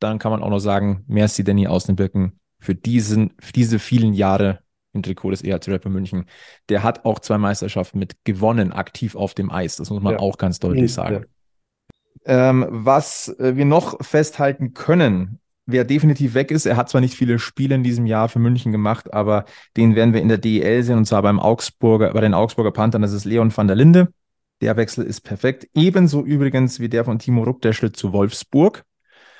[0.00, 3.78] dann kann man auch noch sagen, merci Danny aus den Birken für diesen, für diese
[3.78, 4.58] vielen Jahre
[4.94, 6.24] im Trikot des EHC Rapper München.
[6.70, 9.76] Der hat auch zwei Meisterschaften mit gewonnen, aktiv auf dem Eis.
[9.76, 10.18] Das muss man Ja.
[10.18, 11.26] auch ganz deutlich sagen.
[12.24, 17.14] Ähm, was äh, wir noch festhalten können, wer definitiv weg ist, er hat zwar nicht
[17.14, 19.44] viele Spiele in diesem Jahr für München gemacht, aber
[19.76, 23.02] den werden wir in der DEL sehen, und zwar beim Augsburger, bei den Augsburger Panthern,
[23.02, 24.12] das ist Leon van der Linde.
[24.60, 25.68] Der Wechsel ist perfekt.
[25.74, 28.84] Ebenso übrigens wie der von Timo Schritt zu Wolfsburg.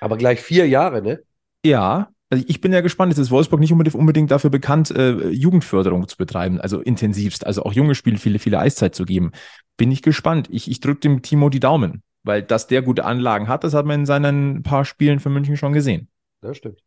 [0.01, 1.23] Aber gleich vier Jahre, ne?
[1.65, 3.13] Ja, also ich bin ja gespannt.
[3.13, 7.63] Jetzt ist Wolfsburg nicht unbedingt, unbedingt dafür bekannt, äh, Jugendförderung zu betreiben, also intensivst, also
[7.63, 9.31] auch junge Spiele viele, viele Eiszeit zu geben.
[9.77, 10.49] Bin ich gespannt.
[10.51, 13.87] Ich, ich drücke dem Timo die Daumen, weil dass der gute Anlagen hat, das hat
[13.87, 16.09] man in seinen paar Spielen für München schon gesehen.
[16.43, 16.83] Das stimmt.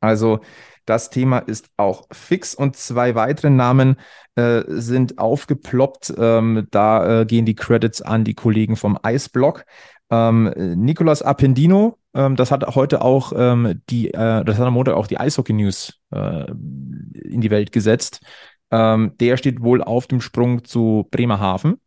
[0.00, 0.40] Also
[0.86, 3.96] das Thema ist auch fix und zwei weitere Namen
[4.34, 6.14] äh, sind aufgeploppt.
[6.16, 9.64] Ähm, da äh, gehen die Credits an die Kollegen vom Eisblock.
[10.10, 14.94] Ähm, Nicolas Appendino, ähm, das hat heute auch ähm, die, äh, das hat am Montag
[14.94, 18.22] auch die Eishockey News äh, in die Welt gesetzt.
[18.70, 21.80] Ähm, der steht wohl auf dem Sprung zu Bremerhaven.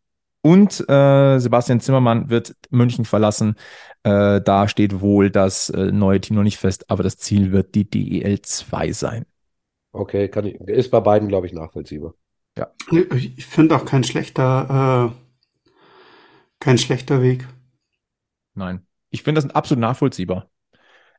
[0.44, 3.56] Und äh, Sebastian Zimmermann wird München verlassen.
[4.02, 7.74] Äh, da steht wohl das äh, neue Team noch nicht fest, aber das Ziel wird
[7.74, 9.24] die DEL 2 sein.
[9.92, 12.12] Okay, kann ich, ist bei beiden, glaube ich, nachvollziehbar.
[12.58, 12.68] Ja.
[12.90, 15.70] Ich finde auch kein schlechter, äh,
[16.60, 17.48] kein schlechter Weg.
[18.54, 18.86] Nein.
[19.10, 20.50] Ich finde das absolut nachvollziehbar.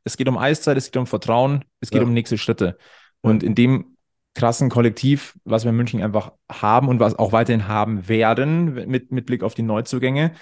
[0.04, 2.06] Es geht um Eiszeit, es geht um Vertrauen, es geht Ja.
[2.06, 2.78] um nächste Schritte.
[3.22, 3.95] Und in dem
[4.36, 9.10] krassen Kollektiv, was wir in München einfach haben und was auch weiterhin haben werden, mit,
[9.10, 10.32] mit Blick auf die Neuzugänge,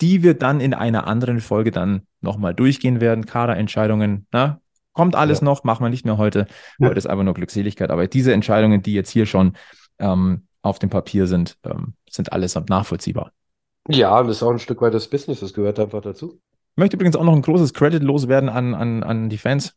[0.00, 3.26] die wir dann in einer anderen Folge dann nochmal durchgehen werden.
[3.26, 4.60] Kaderentscheidungen, na,
[4.92, 5.46] kommt alles Ja.
[5.46, 6.46] noch, machen wir nicht mehr heute.
[6.78, 6.88] Ja.
[6.88, 7.90] Heute ist einfach nur Glückseligkeit.
[7.90, 9.54] Aber diese Entscheidungen, die jetzt hier schon
[9.98, 13.32] ähm, auf dem Papier sind, ähm, sind allesamt nachvollziehbar.
[13.88, 16.38] Ja, und das ist auch ein Stück weit das Business, das gehört einfach dazu.
[16.76, 19.74] Ich möchte übrigens auch noch ein großes Credit loswerden an, an, an die Fans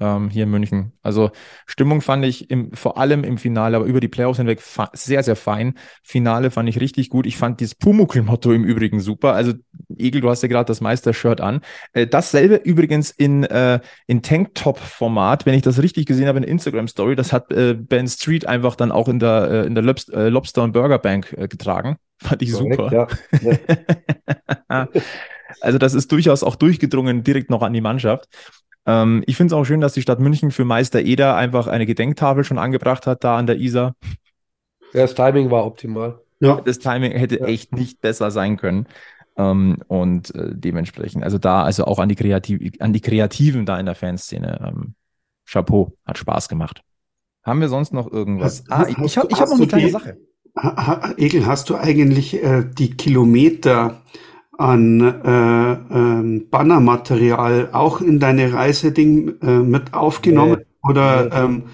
[0.00, 0.92] ähm, hier in München.
[1.02, 1.30] Also
[1.66, 5.36] Stimmung fand ich im, vor allem im Finale, aber über die Playoffs hinweg sehr, sehr
[5.36, 5.74] fein.
[6.02, 7.26] Finale fand ich richtig gut.
[7.26, 9.34] Ich fand dieses Pumuckl-Motto im Übrigen super.
[9.34, 9.52] Also
[9.96, 11.60] Egel, du hast ja gerade das Meister-Shirt an.
[11.92, 17.16] Äh, dasselbe übrigens in, äh, in Tanktop-Format, wenn ich das richtig gesehen habe in Instagram-Story,
[17.16, 20.28] das hat äh, Ben Street einfach dann auch in der, äh, in der Lobst, äh,
[20.28, 21.96] Lobster und Burger Bank äh, getragen.
[22.20, 22.92] Fand ich super.
[22.92, 23.06] Ja.
[24.68, 24.88] Ja.
[25.60, 28.28] also das ist durchaus auch durchgedrungen direkt noch an die Mannschaft.
[28.88, 31.86] Ähm, ich finde es auch schön, dass die Stadt München für Meister Eder einfach eine
[31.86, 33.94] Gedenktafel schon angebracht hat, da an der Isar.
[34.94, 36.20] Das Timing war optimal.
[36.40, 37.46] Ja, Das Timing hätte Ja.
[37.46, 38.86] echt nicht besser sein können.
[39.36, 43.78] Ähm, und äh, dementsprechend, also da, also auch an die, Kreativ an die Kreativen da
[43.78, 44.66] in der Fanszene.
[44.66, 44.94] Ähm,
[45.46, 46.82] Chapeau, hat Spaß gemacht.
[47.44, 48.64] Haben wir sonst noch irgendwas?
[48.68, 50.16] Hast- ah, hast ich habe hab noch eine kleine die- Sache.
[50.58, 54.02] Ha, ha, Egel, hast du eigentlich äh, die Kilometer
[54.58, 60.58] an äh, ähm, Bannermaterial auch in deine Reiseding äh, mit aufgenommen?
[60.82, 61.44] Oder Nee.
[61.44, 61.64] ähm,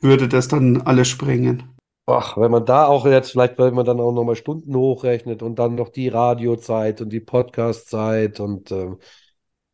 [0.00, 1.64] würde das dann alles sprengen?
[2.06, 5.58] Ach, wenn man da auch jetzt, vielleicht, wenn man dann auch nochmal Stunden hochrechnet und
[5.58, 8.98] dann noch die Radiozeit und die Podcastzeit und ähm,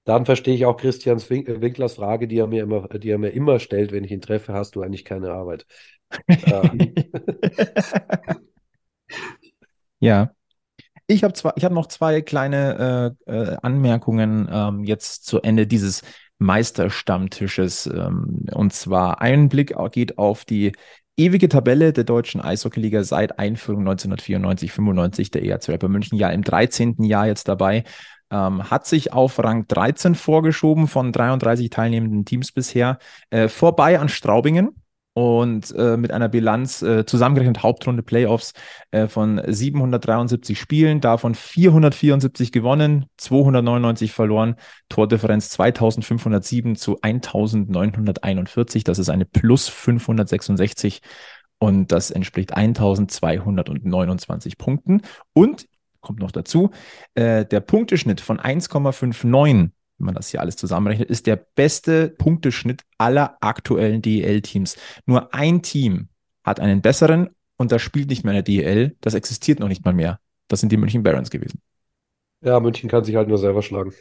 [0.05, 3.19] dann verstehe ich auch Christians Wink äh, Winklers Frage, die er mir immer, die er
[3.19, 5.67] mir immer stellt, wenn ich ihn treffe, hast du eigentlich keine Arbeit?
[6.47, 6.95] Ähm,
[10.01, 10.35] Ja.
[11.11, 15.67] Ich habe zwar, ich habe noch zwei kleine äh, äh, Anmerkungen ähm, jetzt zu Ende
[15.67, 16.03] dieses
[16.39, 17.87] Meisterstammtisches.
[17.87, 20.71] Ähm, und zwar ein Blick geht auf die
[21.17, 26.45] ewige Tabelle der deutschen Eishockeyliga seit Einführung 1994, 95 der EHC Rapper München, ja im
[26.45, 27.03] 13.
[27.03, 27.83] Jahr jetzt dabei.
[28.31, 33.01] Ähm, hat sich auf Rang 13 vorgeschoben von 33 teilnehmenden Teams bisher,
[33.31, 34.81] äh, vorbei an Straubingen
[35.13, 38.53] und äh, mit einer Bilanz äh, zusammengerechnet Hauptrunde Playoffs
[38.91, 44.57] äh, von 773 Spielen, davon 474 gewonnen, 299 verloren,
[44.89, 51.01] Tordifferenz 2507 zu 1941, das ist eine plus 566
[51.59, 55.03] und das entspricht 1229 Punkten.
[55.33, 55.67] Und
[56.01, 56.71] kommt noch dazu,
[57.15, 59.71] äh, der Punkteschnitt von 1,59
[60.01, 64.77] wenn man das hier alles zusammenrechnet, ist der beste Punkteschnitt aller aktuellen DEL-Teams.
[65.07, 66.09] Nur ein Team
[66.43, 68.97] hat einen besseren und das spielt nicht mehr in der DEL.
[69.03, 70.19] Das existiert noch nicht mal mehr.
[70.49, 71.61] Das sind die München Barons gewesen.
[72.43, 73.93] ja, München kann sich halt nur selber schlagen.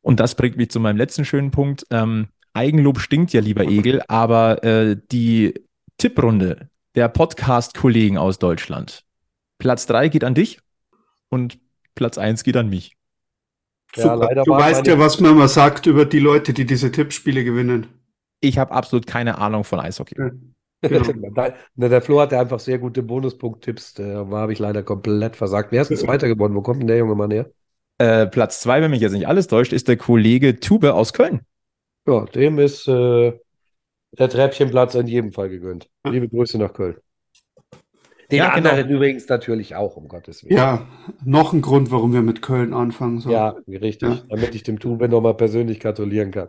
[0.00, 1.86] Und das bringt mich zu meinem letzten schönen Punkt.
[1.90, 5.54] Ähm, Eigenlob stinkt ja, lieber Egel, aber äh, die
[5.98, 9.04] Tipprunde der Podcast-Kollegen aus Deutschland.
[9.58, 10.60] Platz drei geht an dich
[11.28, 11.58] und
[11.94, 12.96] Platz eins geht an mich.
[13.96, 14.16] Ja, Super.
[14.16, 17.86] leider du weißt ja, was man immer sagt über die Leute, die diese Tippspiele gewinnen.
[18.40, 20.16] Ich habe absolut keine Ahnung von Eishockey.
[20.82, 21.12] Genau.
[21.34, 23.92] Da- Na, der Flo hatte einfach sehr gute Bonuspunkt-Tipps.
[23.94, 25.72] Da habe ich leider komplett versagt.
[25.72, 26.54] Wer ist denn Zweiter geworden?
[26.54, 27.50] Wo kommt denn der junge Mann her?
[27.98, 31.42] Äh, Platz zwei, wenn mich jetzt nicht alles täuscht, ist der Kollege Tube aus Köln.
[32.06, 33.38] Ja, dem ist äh,
[34.18, 35.90] der Treppchenplatz in jedem Fall gegönnt.
[36.04, 36.96] Liebe Grüße nach Köln.
[38.30, 38.70] Den Ja, genau.
[38.70, 40.56] anderen übrigens natürlich auch, um Gottes Willen.
[40.56, 40.86] Ja,
[41.24, 43.34] noch ein Grund, warum wir mit Köln anfangen sollen.
[43.34, 44.08] Ja, richtig.
[44.08, 44.18] Ja.
[44.28, 46.48] Damit ich dem Tube nochmal persönlich gratulieren kann.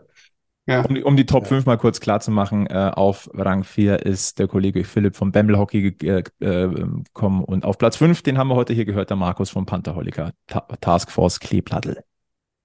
[0.66, 0.84] Ja.
[0.84, 1.48] Um, die- um die Top Ja.
[1.48, 5.32] 5 mal kurz klar zu machen, äh, auf Rang 4 ist der Kollege Philipp vom
[5.32, 9.10] Bamble Hockey ge- äh, gekommen und auf Platz 5, den haben wir heute hier gehört,
[9.10, 11.98] der Markus vom Pantherholiker Ta Taskforce Kleeblattl.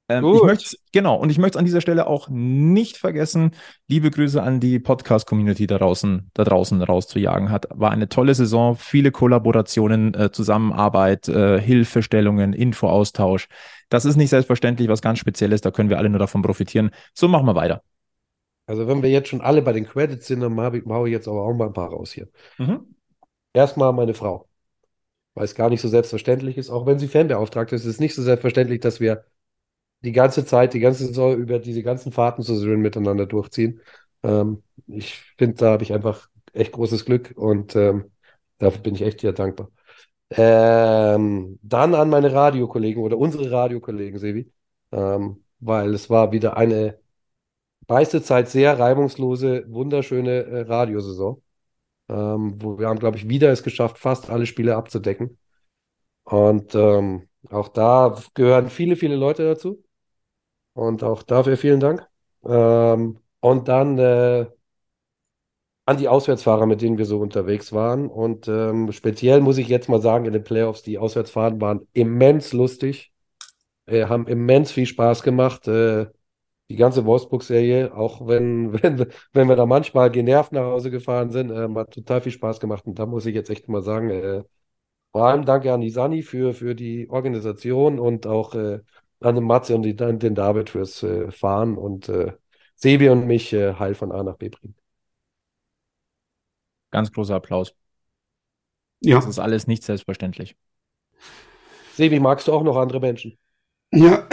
[0.09, 3.51] Ähm, ich möchte, genau, und ich möchte es an dieser Stelle auch nicht vergessen,
[3.87, 7.67] liebe Grüße an die Podcast-Community da draußen, da draußen rauszujagen hat.
[7.73, 13.49] War eine tolle Saison, viele Kollaborationen, äh, Zusammenarbeit, äh, Hilfestellungen, Infoaustausch.
[13.89, 15.61] Das ist nicht selbstverständlich, was ganz Spezielles.
[15.61, 16.91] Da können wir alle nur davon profitieren.
[17.13, 17.81] So machen wir weiter.
[18.65, 21.27] Also wenn wir jetzt schon alle bei den Credits sind, dann mache ich, ich jetzt
[21.27, 22.27] aber auch mal ein paar raus hier.
[22.57, 22.95] Mhm.
[23.53, 24.47] Erstmal meine Frau,
[25.33, 28.13] weil es gar nicht so selbstverständlich ist, auch wenn sie Fanbeauftragte ist, ist es nicht
[28.13, 29.25] so selbstverständlich, dass wir
[30.03, 33.81] die ganze Zeit, die ganze Saison über diese ganzen Fahrten zu Syrin miteinander durchziehen.
[34.23, 38.11] Ähm, ich finde, da habe ich einfach echt großes Glück und ähm,
[38.59, 39.69] dafür bin ich echt dir dankbar.
[40.31, 44.51] Ähm, dann an meine Radiokollegen oder unsere Radiokollegen, Sevi,
[44.91, 46.99] ähm, weil es war wieder eine
[47.87, 51.41] meiste Zeit sehr reibungslose, wunderschöne äh, Radiosaison,
[52.09, 55.37] ähm, wo wir haben, glaube ich, wieder es geschafft, fast alle Spiele abzudecken.
[56.25, 59.83] Und ähm, auch da gehören viele, viele Leute dazu.
[60.77, 62.07] Und auch dafür vielen Dank.
[62.45, 64.45] Ähm, und dann äh,
[65.85, 68.07] an die Auswärtsfahrer, mit denen wir so unterwegs waren.
[68.07, 72.53] Und ähm, speziell muss ich jetzt mal sagen, in den Playoffs, die Auswärtsfahrten waren immens
[72.53, 73.11] lustig,
[73.87, 75.67] äh, haben immens viel Spaß gemacht.
[75.67, 76.07] Äh,
[76.69, 81.51] die ganze Wolfsburg-Serie, auch wenn, wenn, wenn wir da manchmal genervt nach Hause gefahren sind,
[81.51, 82.85] äh, hat total viel Spaß gemacht.
[82.85, 84.43] Und da muss ich jetzt echt mal sagen, äh,
[85.11, 88.81] vor allem danke an die Sani für, für die Organisation und auch äh,
[89.19, 92.33] an den Matze und die, den David fürs äh, Fahren und äh,
[92.75, 94.75] Sebi und mich äh, heil von A nach B bringen.
[96.91, 97.73] Ganz großer Applaus.
[99.01, 99.15] Ja.
[99.15, 100.55] Das ist alles nicht selbstverständlich.
[101.95, 103.37] Sebi, magst du auch noch andere Menschen?
[103.91, 104.27] Ja.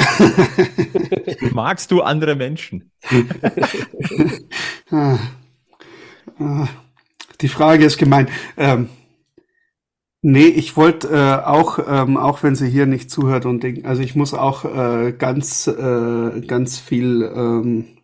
[1.52, 2.90] Magst du andere Menschen?
[4.90, 5.18] Ah.
[6.38, 6.68] Ah.
[7.40, 8.28] Die Frage ist gemein.
[8.56, 8.90] Ähm,
[10.24, 14.02] nee, ich wollte äh, auch, ähm, auch wenn sie hier nicht zuhört und denkt, also
[14.02, 17.98] ich muss auch äh, ganz, äh, ganz viel ähm,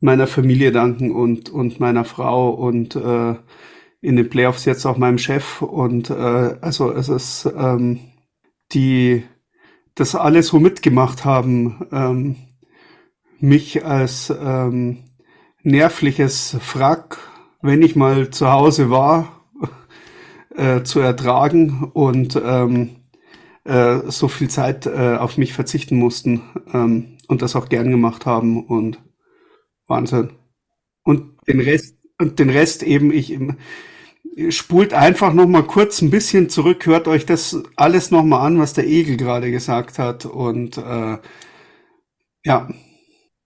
[0.00, 3.34] meiner Familie danken und, und meiner Frau und äh,
[4.00, 5.60] in den Playoffs jetzt auch meinem Chef.
[5.60, 8.00] Und äh, also es ist ähm,
[8.72, 9.24] die
[9.94, 12.36] das alle so mitgemacht haben, ähm,
[13.40, 15.04] mich als ähm,
[15.62, 17.18] nervliches Frack,
[17.60, 19.37] wenn ich mal zu Hause war,
[20.58, 22.96] äh, zu ertragen und ähm,
[23.64, 26.42] äh, so viel Zeit äh, auf mich verzichten mussten
[26.74, 28.98] ähm, und das auch gern gemacht haben und
[29.86, 30.30] Wahnsinn.
[31.04, 33.56] Und den Rest und den Rest eben ich im,
[34.50, 38.58] spult einfach noch mal kurz ein bisschen zurück, hört euch das alles noch mal an,
[38.58, 41.18] was der Egel gerade gesagt hat und äh,
[42.44, 42.68] ja.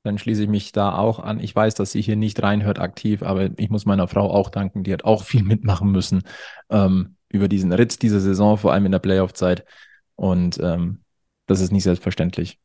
[0.03, 1.39] Dann schließe ich mich da auch an.
[1.39, 4.83] Ich weiß, dass sie hier nicht reinhört aktiv, aber ich muss meiner Frau auch danken.
[4.83, 6.23] Die hat auch viel mitmachen müssen
[6.71, 9.65] ähm, über diesen Ritt dieser Saison, vor allem in der Playoff-Zeit.
[10.17, 11.03] Und ähm,
[11.47, 12.59] das ist nicht selbstverständlich.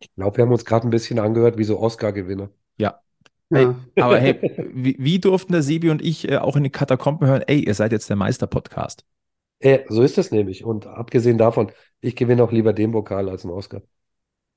[0.00, 2.50] Ich glaube, wir haben uns gerade ein bisschen angehört wie so Oscar-Gewinner.
[2.78, 3.00] Ja,
[3.48, 4.40] Hey, aber hey,
[4.74, 7.74] wie, wie, durften der Sebi und ich äh, auch in den Katakomben hören, ey, ihr
[7.74, 9.04] seid jetzt der Meister-Podcast?
[9.60, 10.64] Äh, so ist es nämlich.
[10.64, 13.82] Und abgesehen davon, ich gewinne auch lieber den Pokal als einen Oscar.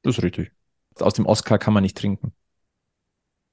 [0.01, 0.51] Das ist richtig.
[0.99, 2.33] Aus dem Oscar kann man nicht trinken.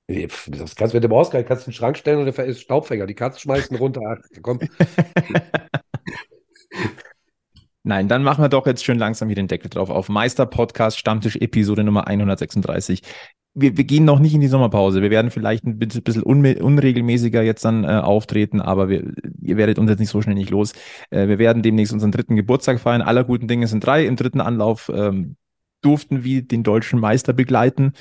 [0.08, 3.06] Das kannst du mit dem Oscar, kannst du einen Schrank stellen und der ist Staubfänger.
[3.06, 4.00] Die Katzen schmeißen runter.
[4.06, 4.60] Ach, komm.
[7.82, 10.08] Nein, dann machen wir doch jetzt schön langsam hier den Deckel drauf auf.
[10.08, 13.02] Meister Podcast Stammtisch Episode Nummer 136
[13.56, 15.02] wir, wir gehen noch nicht in die Sommerpause.
[15.02, 19.90] Wir werden vielleicht ein bisschen unregelmäßiger jetzt dann äh, auftreten, aber wir, ihr werdet uns
[19.90, 20.74] jetzt nicht so schnell nicht los.
[21.10, 23.00] Äh, wir werden demnächst unseren dritten Geburtstag feiern.
[23.00, 24.04] Aller guten Dinge sind drei.
[24.04, 25.36] Im dritten Anlauf ähm,
[25.86, 27.92] durften wir den deutschen Meister begleiten.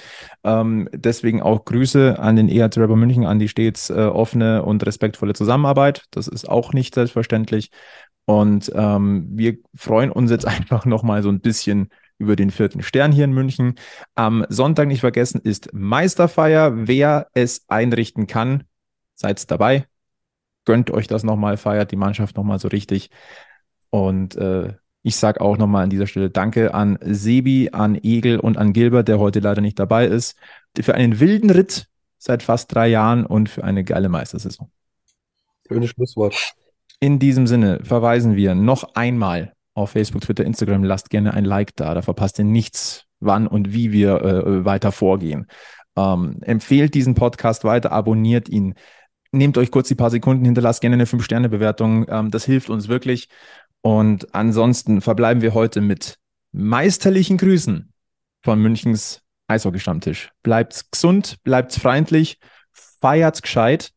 [0.44, 4.84] Ähm, deswegen auch Grüße an den EHC Rapper München, an die stets äh, offene und
[4.84, 6.06] respektvolle Zusammenarbeit.
[6.10, 7.70] Das ist auch nicht selbstverständlich.
[8.26, 13.12] Und ähm, wir freuen uns jetzt einfach nochmal so ein bisschen über den vierten Stern
[13.12, 13.76] hier in München.
[14.16, 16.88] Am Sonntag nicht vergessen ist Meisterfeier.
[16.88, 18.64] Wer es einrichten kann,
[19.14, 19.86] seid dabei.
[20.66, 23.12] Gönnt euch das nochmal, feiert die Mannschaft nochmal so richtig.
[23.92, 24.74] Und äh,
[25.06, 29.08] ich sage auch nochmal an dieser Stelle Danke an Sebi, an Egel und an Gilbert,
[29.08, 30.36] der heute leider nicht dabei ist,
[30.80, 31.86] für einen wilden Ritt
[32.18, 34.72] seit fast drei Jahren und für eine geile Meistersaison.
[35.68, 36.56] Schönes Schlusswort.
[37.00, 40.84] In diesem Sinne verweisen wir noch einmal auf Facebook, Twitter, Instagram.
[40.84, 41.94] Lasst gerne ein Like da.
[41.94, 45.46] Da verpasst ihr nichts, wann und wie wir äh, weiter vorgehen.
[45.96, 48.74] Ähm, empfehlt diesen Podcast weiter, abonniert ihn.
[49.32, 52.08] Nehmt euch kurz die paar Sekunden, hinterlasst gerne eine 5-Sterne-Bewertung.
[52.10, 53.30] Ähm, das hilft uns wirklich.
[53.86, 56.16] Und ansonsten verbleiben wir heute mit
[56.52, 57.94] meisterlichen Grüßen
[58.42, 60.32] von Münchens Eishockey-Stammtisch.
[60.42, 62.40] Bleibt gesund, bleibt freundlich,
[62.72, 63.92] feiert gescheit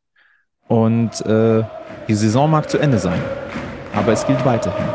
[0.66, 1.64] und äh,
[2.06, 3.18] die Saison mag zu Ende sein.
[3.94, 4.88] Aber es gilt weiterhin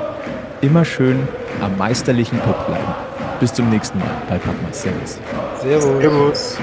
[0.62, 1.28] immer schön
[1.60, 2.94] am meisterlichen Puck bleiben.
[3.40, 4.80] Bis zum nächsten Mal bei Packmas.
[4.80, 5.18] Servus.
[5.60, 6.02] Servus.
[6.02, 6.58] Servus.